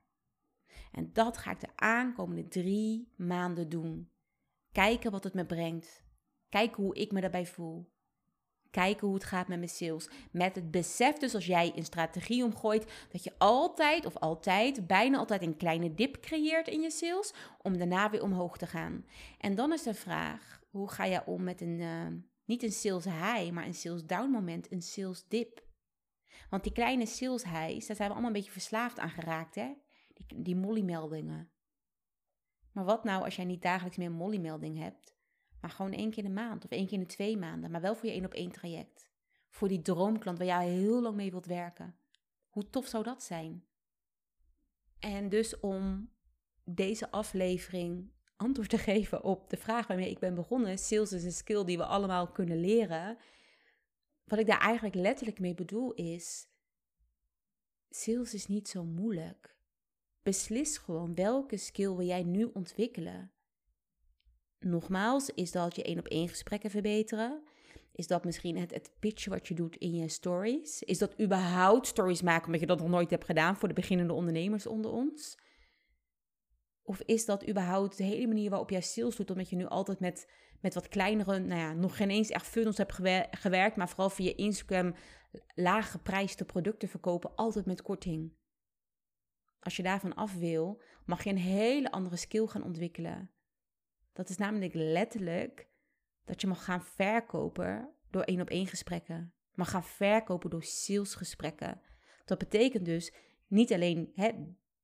En 0.99 1.11
dat 1.13 1.37
ga 1.37 1.51
ik 1.51 1.61
de 1.61 1.69
aankomende 1.75 2.49
drie 2.49 3.13
maanden 3.17 3.69
doen. 3.69 4.11
Kijken 4.73 5.11
wat 5.11 5.25
het 5.25 5.35
me 5.35 5.47
brengt. 5.47 6.05
Kijken 6.49 6.83
hoe 6.83 6.95
ik 6.95 7.13
me 7.13 7.21
daarbij 7.21 7.47
voel. 7.47 7.93
Kijken 8.71 9.07
hoe 9.07 9.17
het 9.17 9.25
gaat 9.25 9.49
met 9.49 9.59
mijn 9.59 9.71
sales. 9.71 10.09
Met 10.31 10.55
het 10.55 10.71
besef 10.71 11.17
dus 11.17 11.35
als 11.35 11.47
jij 11.47 11.73
een 11.75 11.85
strategie 11.85 12.45
omgooit, 12.45 13.07
dat 13.13 13.25
je 13.25 13.33
altijd 13.39 14.07
of 14.07 14.17
altijd, 14.17 14.87
bijna 14.87 15.19
altijd 15.19 15.43
een 15.43 15.57
kleine 15.57 15.95
dip 15.95 16.21
creëert 16.21 16.69
in 16.69 16.81
je 16.81 16.91
sales, 16.91 17.35
om 17.63 17.79
daarna 17.79 18.11
weer 18.11 18.23
omhoog 18.23 18.57
te 18.57 18.67
gaan. 18.67 19.05
En 19.39 19.55
dan 19.55 19.73
is 19.73 19.83
de 19.83 19.95
vraag, 19.95 20.61
hoe 20.71 20.91
ga 20.91 21.05
je 21.05 21.27
om 21.27 21.43
met 21.43 21.61
een, 21.61 21.79
uh, 21.79 22.07
niet 22.45 22.63
een 22.63 22.73
sales 22.73 23.05
high, 23.05 23.51
maar 23.51 23.67
een 23.67 23.75
sales 23.75 24.05
down 24.05 24.31
moment, 24.31 24.73
een 24.73 24.83
sales 24.83 25.25
dip? 25.29 25.67
Want 26.51 26.63
die 26.63 26.73
kleine 26.73 27.07
sales 27.07 27.45
highs, 27.45 27.87
daar 27.87 27.97
zijn 27.97 28.09
we 28.09 28.15
allemaal 28.15 28.31
een 28.31 28.33
beetje 28.33 28.51
verslaafd 28.51 28.99
aan 28.99 29.11
geraakt, 29.11 29.55
hè? 29.55 29.73
Die, 30.27 30.43
die 30.43 30.57
molly-meldingen. 30.57 31.51
Maar 32.73 32.85
wat 32.85 33.05
nou 33.05 33.25
als 33.25 33.37
jij 33.37 33.45
niet 33.45 33.63
dagelijks 33.63 33.97
meer 33.97 34.07
een 34.07 34.13
molly-melding 34.13 34.79
hebt, 34.79 35.17
Maar 35.61 35.71
gewoon 35.71 35.93
één 35.93 36.11
keer 36.11 36.25
in 36.25 36.35
de 36.35 36.41
maand 36.41 36.65
of 36.65 36.71
één 36.71 36.87
keer 36.87 36.99
in 36.99 37.05
de 37.05 37.15
twee 37.15 37.37
maanden. 37.37 37.71
Maar 37.71 37.81
wel 37.81 37.95
voor 37.95 38.07
je 38.07 38.13
één 38.13 38.25
op 38.25 38.35
één 38.35 38.53
traject. 38.53 39.11
Voor 39.49 39.69
die 39.69 39.83
droomklant 39.83 40.39
waar 40.39 40.47
jij 40.47 40.69
heel 40.69 41.03
lang 41.03 41.17
mee 41.17 41.31
wilt 41.31 41.47
werken. 41.47 41.97
Hoe 42.49 42.71
tof 42.71 42.87
zou 42.87 43.05
dat 43.05 43.23
zijn? 43.23 43.65
En 44.99 45.29
dus 45.29 45.61
om 45.61 46.11
deze 46.65 47.11
aflevering 47.11 48.13
antwoord 48.37 48.69
te 48.69 48.79
geven 48.93 49.23
op 49.23 49.51
de 49.51 49.57
vraag 49.57 49.87
waarmee 49.87 50.11
ik 50.11 50.19
ben 50.19 50.35
begonnen. 50.35 50.79
Sales 50.79 51.13
is 51.13 51.25
een 51.25 51.33
skill 51.33 51.65
die 51.65 51.77
we 51.77 51.85
allemaal 51.85 52.33
kunnen 52.33 52.61
leren. 52.61 53.19
Wat 54.25 54.39
ik 54.39 54.47
daar 54.47 54.61
eigenlijk 54.61 54.95
letterlijk 54.95 55.39
mee 55.39 55.55
bedoel 55.55 55.93
is, 55.93 56.49
sales 57.91 58.35
is 58.35 58.47
niet 58.47 58.69
zo 58.69 58.85
moeilijk. 58.85 59.58
Beslis 60.29 60.79
gewoon 60.79 61.15
welke 61.15 61.57
skill 61.57 61.95
wil 61.95 62.07
jij 62.07 62.23
nu 62.23 62.51
ontwikkelen. 62.53 63.33
Nogmaals, 64.59 65.31
is 65.31 65.53
dat 65.53 65.77
je 65.77 65.83
één 65.83 65.99
op 65.99 66.07
één 66.07 66.29
gesprekken 66.29 66.71
verbeteren? 66.71 67.43
Is 67.93 68.07
dat 68.07 68.25
misschien 68.25 68.57
het, 68.59 68.75
het 68.75 68.93
pitchen 68.99 69.31
wat 69.31 69.49
je 69.49 69.55
doet 69.55 69.77
in 69.77 69.95
je 69.95 70.09
stories? 70.09 70.83
Is 70.83 70.99
dat 70.99 71.21
überhaupt 71.21 71.87
stories 71.87 72.23
maken 72.23 72.47
omdat 72.47 72.61
je 72.61 72.67
dat 72.67 72.79
nog 72.79 72.89
nooit 72.89 73.11
hebt 73.11 73.25
gedaan 73.25 73.57
voor 73.57 73.69
de 73.69 73.75
beginnende 73.75 74.13
ondernemers 74.13 74.67
onder 74.67 74.91
ons? 74.91 75.39
Of 76.83 77.01
is 77.01 77.25
dat 77.25 77.49
überhaupt 77.49 77.97
de 77.97 78.05
hele 78.05 78.27
manier 78.27 78.51
waarop 78.51 78.71
jij 78.71 78.81
sales 78.81 79.17
doet, 79.17 79.31
omdat 79.31 79.51
je 79.51 79.57
nu 79.57 79.67
altijd 79.67 80.01
met, 80.01 80.31
met 80.61 80.75
wat 80.75 80.89
kleinere, 80.89 81.39
nou 81.39 81.61
ja, 81.61 81.73
nog 81.73 81.97
geen 81.97 82.11
eens 82.11 82.31
echt 82.31 82.47
funnels 82.47 82.77
hebt 82.77 83.01
gewerkt, 83.31 83.77
maar 83.77 83.89
vooral 83.89 84.11
via 84.11 84.33
Instagram 84.37 84.95
lage 85.55 85.91
geprijsde 85.91 86.45
producten 86.45 86.89
verkopen, 86.89 87.35
altijd 87.35 87.67
met 87.67 87.83
korting? 87.83 88.38
Als 89.69 89.77
je 89.77 89.83
daarvan 89.83 90.15
af 90.15 90.35
wil, 90.35 90.83
mag 91.05 91.25
je 91.25 91.31
een 91.31 91.39
hele 91.39 91.91
andere 91.91 92.17
skill 92.17 92.47
gaan 92.47 92.63
ontwikkelen. 92.63 93.31
Dat 94.13 94.29
is 94.29 94.37
namelijk 94.37 94.75
letterlijk 94.75 95.69
dat 96.25 96.41
je 96.41 96.47
mag 96.47 96.65
gaan 96.65 96.83
verkopen 96.83 97.95
door 98.11 98.23
één 98.23 98.41
op 98.41 98.51
één 98.51 98.67
gesprekken. 98.67 99.33
Mag 99.55 99.71
gaan 99.71 99.85
verkopen 99.85 100.51
door 100.51 100.63
salesgesprekken. 100.63 101.81
Dat 102.25 102.39
betekent 102.39 102.85
dus 102.85 103.13
niet 103.47 103.73
alleen 103.73 104.11
hè, 104.15 104.31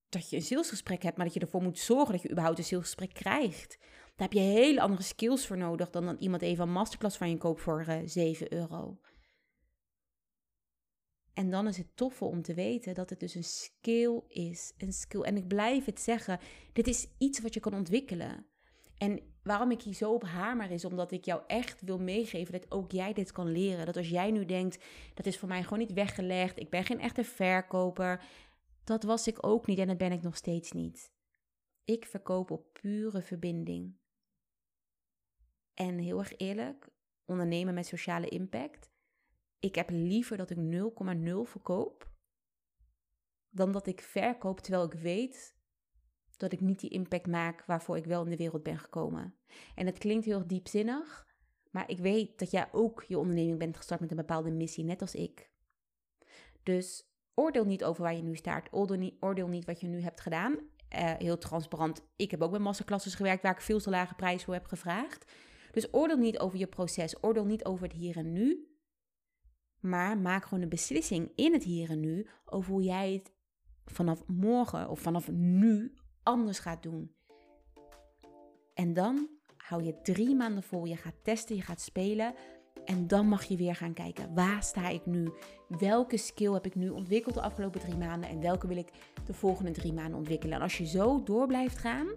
dat 0.08 0.30
je 0.30 0.36
een 0.36 0.42
salesgesprek 0.42 1.02
hebt, 1.02 1.16
maar 1.16 1.26
dat 1.26 1.34
je 1.34 1.40
ervoor 1.40 1.62
moet 1.62 1.78
zorgen 1.78 2.12
dat 2.12 2.22
je 2.22 2.30
überhaupt 2.30 2.58
een 2.58 2.64
salesgesprek 2.64 3.14
krijgt. 3.14 3.78
Daar 3.80 4.28
heb 4.28 4.32
je 4.32 4.40
hele 4.40 4.80
andere 4.80 5.02
skills 5.02 5.46
voor 5.46 5.58
nodig 5.58 5.90
dan 5.90 6.06
dat 6.06 6.20
iemand 6.20 6.42
even 6.42 6.64
een 6.64 6.72
masterclass 6.72 7.16
van 7.16 7.30
je 7.30 7.36
koopt 7.36 7.60
voor 7.60 7.80
uh, 7.80 8.00
eh, 8.00 8.08
7 8.08 8.52
euro. 8.52 8.98
En 11.34 11.50
dan 11.50 11.66
is 11.66 11.76
het 11.76 11.96
toffe 11.96 12.24
om 12.24 12.42
te 12.42 12.54
weten 12.54 12.94
dat 12.94 13.10
het 13.10 13.20
dus 13.20 13.34
een 13.34 13.44
skill 13.44 14.20
is. 14.28 14.72
Een 14.78 14.92
skill. 14.92 15.20
En 15.20 15.36
ik 15.36 15.48
blijf 15.48 15.84
het 15.84 16.00
zeggen, 16.00 16.38
dit 16.72 16.86
is 16.86 17.08
iets 17.18 17.40
wat 17.40 17.54
je 17.54 17.60
kan 17.60 17.74
ontwikkelen. 17.74 18.46
En 18.98 19.20
waarom 19.42 19.70
ik 19.70 19.82
hier 19.82 19.94
zo 19.94 20.12
op 20.12 20.24
hamer 20.24 20.70
is, 20.70 20.84
omdat 20.84 21.10
ik 21.10 21.24
jou 21.24 21.42
echt 21.46 21.80
wil 21.80 21.98
meegeven 21.98 22.52
dat 22.52 22.70
ook 22.70 22.90
jij 22.90 23.12
dit 23.12 23.32
kan 23.32 23.52
leren. 23.52 23.86
Dat 23.86 23.96
als 23.96 24.08
jij 24.08 24.30
nu 24.30 24.44
denkt, 24.44 24.84
dat 25.14 25.26
is 25.26 25.38
voor 25.38 25.48
mij 25.48 25.62
gewoon 25.62 25.78
niet 25.78 25.92
weggelegd, 25.92 26.60
ik 26.60 26.70
ben 26.70 26.84
geen 26.84 27.00
echte 27.00 27.24
verkoper. 27.24 28.24
Dat 28.84 29.02
was 29.02 29.26
ik 29.26 29.46
ook 29.46 29.66
niet 29.66 29.78
en 29.78 29.86
dat 29.86 29.96
ben 29.96 30.12
ik 30.12 30.22
nog 30.22 30.36
steeds 30.36 30.72
niet. 30.72 31.12
Ik 31.84 32.06
verkoop 32.06 32.50
op 32.50 32.78
pure 32.80 33.22
verbinding. 33.22 33.96
En 35.74 35.98
heel 35.98 36.18
erg 36.18 36.36
eerlijk, 36.36 36.88
ondernemen 37.24 37.74
met 37.74 37.86
sociale 37.86 38.28
impact. 38.28 38.93
Ik 39.64 39.74
heb 39.74 39.90
liever 39.90 40.36
dat 40.36 40.50
ik 40.50 40.56
0,0 40.56 40.62
verkoop 41.42 42.10
dan 43.50 43.72
dat 43.72 43.86
ik 43.86 44.00
verkoop 44.00 44.60
terwijl 44.60 44.84
ik 44.84 44.92
weet 44.92 45.56
dat 46.36 46.52
ik 46.52 46.60
niet 46.60 46.80
die 46.80 46.90
impact 46.90 47.26
maak 47.26 47.64
waarvoor 47.64 47.96
ik 47.96 48.04
wel 48.04 48.24
in 48.24 48.30
de 48.30 48.36
wereld 48.36 48.62
ben 48.62 48.78
gekomen. 48.78 49.34
En 49.74 49.86
het 49.86 49.98
klinkt 49.98 50.24
heel 50.24 50.46
diepzinnig, 50.46 51.26
maar 51.70 51.90
ik 51.90 51.98
weet 51.98 52.38
dat 52.38 52.50
jij 52.50 52.68
ook 52.72 53.04
je 53.08 53.18
onderneming 53.18 53.58
bent 53.58 53.76
gestart 53.76 54.00
met 54.00 54.10
een 54.10 54.16
bepaalde 54.16 54.50
missie, 54.50 54.84
net 54.84 55.00
als 55.00 55.14
ik. 55.14 55.50
Dus 56.62 57.08
oordeel 57.34 57.64
niet 57.64 57.84
over 57.84 58.02
waar 58.02 58.16
je 58.16 58.22
nu 58.22 58.36
staat, 58.36 58.68
oordeel 59.20 59.48
niet, 59.48 59.64
wat 59.64 59.80
je 59.80 59.86
nu 59.86 60.00
hebt 60.00 60.20
gedaan. 60.20 60.52
Uh, 60.52 61.12
heel 61.18 61.38
transparant, 61.38 62.06
ik 62.16 62.30
heb 62.30 62.42
ook 62.42 62.50
bij 62.50 62.60
masterclasses 62.60 63.14
gewerkt 63.14 63.42
waar 63.42 63.54
ik 63.54 63.60
veel 63.60 63.80
te 63.80 63.90
lage 63.90 64.14
prijs 64.14 64.44
voor 64.44 64.54
heb 64.54 64.66
gevraagd. 64.66 65.32
Dus 65.72 65.94
oordeel 65.94 66.18
niet 66.18 66.38
over 66.38 66.58
je 66.58 66.66
proces, 66.66 67.22
oordeel 67.22 67.44
niet 67.44 67.64
over 67.64 67.82
het 67.82 67.92
hier 67.92 68.16
en 68.16 68.32
nu. 68.32 68.73
Maar 69.86 70.18
maak 70.18 70.44
gewoon 70.44 70.62
een 70.62 70.68
beslissing 70.68 71.32
in 71.34 71.52
het 71.52 71.62
hier 71.62 71.90
en 71.90 72.00
nu 72.00 72.26
over 72.44 72.72
hoe 72.72 72.82
jij 72.82 73.12
het 73.12 73.32
vanaf 73.84 74.26
morgen 74.26 74.88
of 74.88 75.00
vanaf 75.00 75.30
nu 75.30 75.94
anders 76.22 76.58
gaat 76.58 76.82
doen. 76.82 77.14
En 78.74 78.92
dan 78.92 79.28
hou 79.56 79.82
je 79.82 80.00
drie 80.02 80.34
maanden 80.34 80.62
vol. 80.62 80.84
Je 80.84 80.96
gaat 80.96 81.14
testen, 81.22 81.56
je 81.56 81.62
gaat 81.62 81.80
spelen. 81.80 82.34
En 82.84 83.06
dan 83.06 83.28
mag 83.28 83.44
je 83.44 83.56
weer 83.56 83.74
gaan 83.74 83.92
kijken, 83.92 84.34
waar 84.34 84.62
sta 84.62 84.88
ik 84.88 85.06
nu? 85.06 85.32
Welke 85.68 86.16
skill 86.16 86.52
heb 86.52 86.66
ik 86.66 86.74
nu 86.74 86.88
ontwikkeld 86.88 87.34
de 87.34 87.40
afgelopen 87.40 87.80
drie 87.80 87.96
maanden? 87.96 88.28
En 88.28 88.40
welke 88.40 88.66
wil 88.66 88.76
ik 88.76 88.90
de 89.26 89.34
volgende 89.34 89.70
drie 89.70 89.92
maanden 89.92 90.18
ontwikkelen? 90.18 90.56
En 90.56 90.62
als 90.62 90.78
je 90.78 90.86
zo 90.86 91.22
door 91.22 91.46
blijft 91.46 91.78
gaan, 91.78 92.08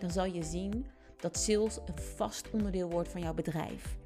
dan 0.00 0.10
zal 0.10 0.24
je 0.24 0.42
zien 0.42 0.86
dat 1.16 1.36
sales 1.36 1.76
een 1.76 1.98
vast 1.98 2.50
onderdeel 2.50 2.90
wordt 2.90 3.08
van 3.08 3.20
jouw 3.20 3.34
bedrijf. 3.34 4.00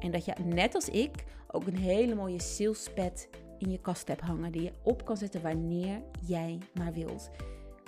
En 0.00 0.10
dat 0.10 0.24
je, 0.24 0.32
net 0.44 0.74
als 0.74 0.88
ik, 0.88 1.24
ook 1.50 1.66
een 1.66 1.78
hele 1.78 2.14
mooie 2.14 2.40
salespad 2.40 3.28
in 3.58 3.70
je 3.70 3.80
kast 3.80 4.08
hebt 4.08 4.20
hangen. 4.20 4.52
Die 4.52 4.62
je 4.62 4.72
op 4.82 5.04
kan 5.04 5.16
zetten 5.16 5.42
wanneer 5.42 6.02
jij 6.26 6.58
maar 6.74 6.92
wilt. 6.92 7.30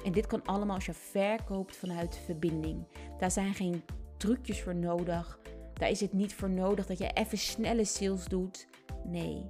En 0.05 0.13
dit 0.13 0.27
kan 0.27 0.45
allemaal 0.45 0.75
als 0.75 0.87
je 0.87 0.93
verkoopt 0.93 1.77
vanuit 1.77 2.17
verbinding. 2.25 2.87
Daar 3.19 3.31
zijn 3.31 3.55
geen 3.55 3.83
trucjes 4.17 4.63
voor 4.63 4.75
nodig. 4.75 5.39
Daar 5.73 5.91
is 5.91 6.01
het 6.01 6.13
niet 6.13 6.35
voor 6.35 6.51
nodig 6.51 6.87
dat 6.87 6.99
je 6.99 7.11
even 7.13 7.39
snelle 7.39 7.85
sales 7.85 8.25
doet. 8.25 8.67
Nee, 9.05 9.47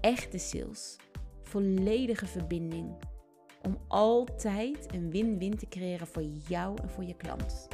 echte 0.00 0.38
sales. 0.38 0.96
Volledige 1.42 2.26
verbinding. 2.26 2.94
Om 3.62 3.78
altijd 3.88 4.94
een 4.94 5.10
win-win 5.10 5.56
te 5.56 5.68
creëren 5.68 6.06
voor 6.06 6.24
jou 6.48 6.78
en 6.82 6.90
voor 6.90 7.04
je 7.04 7.16
klant. 7.16 7.68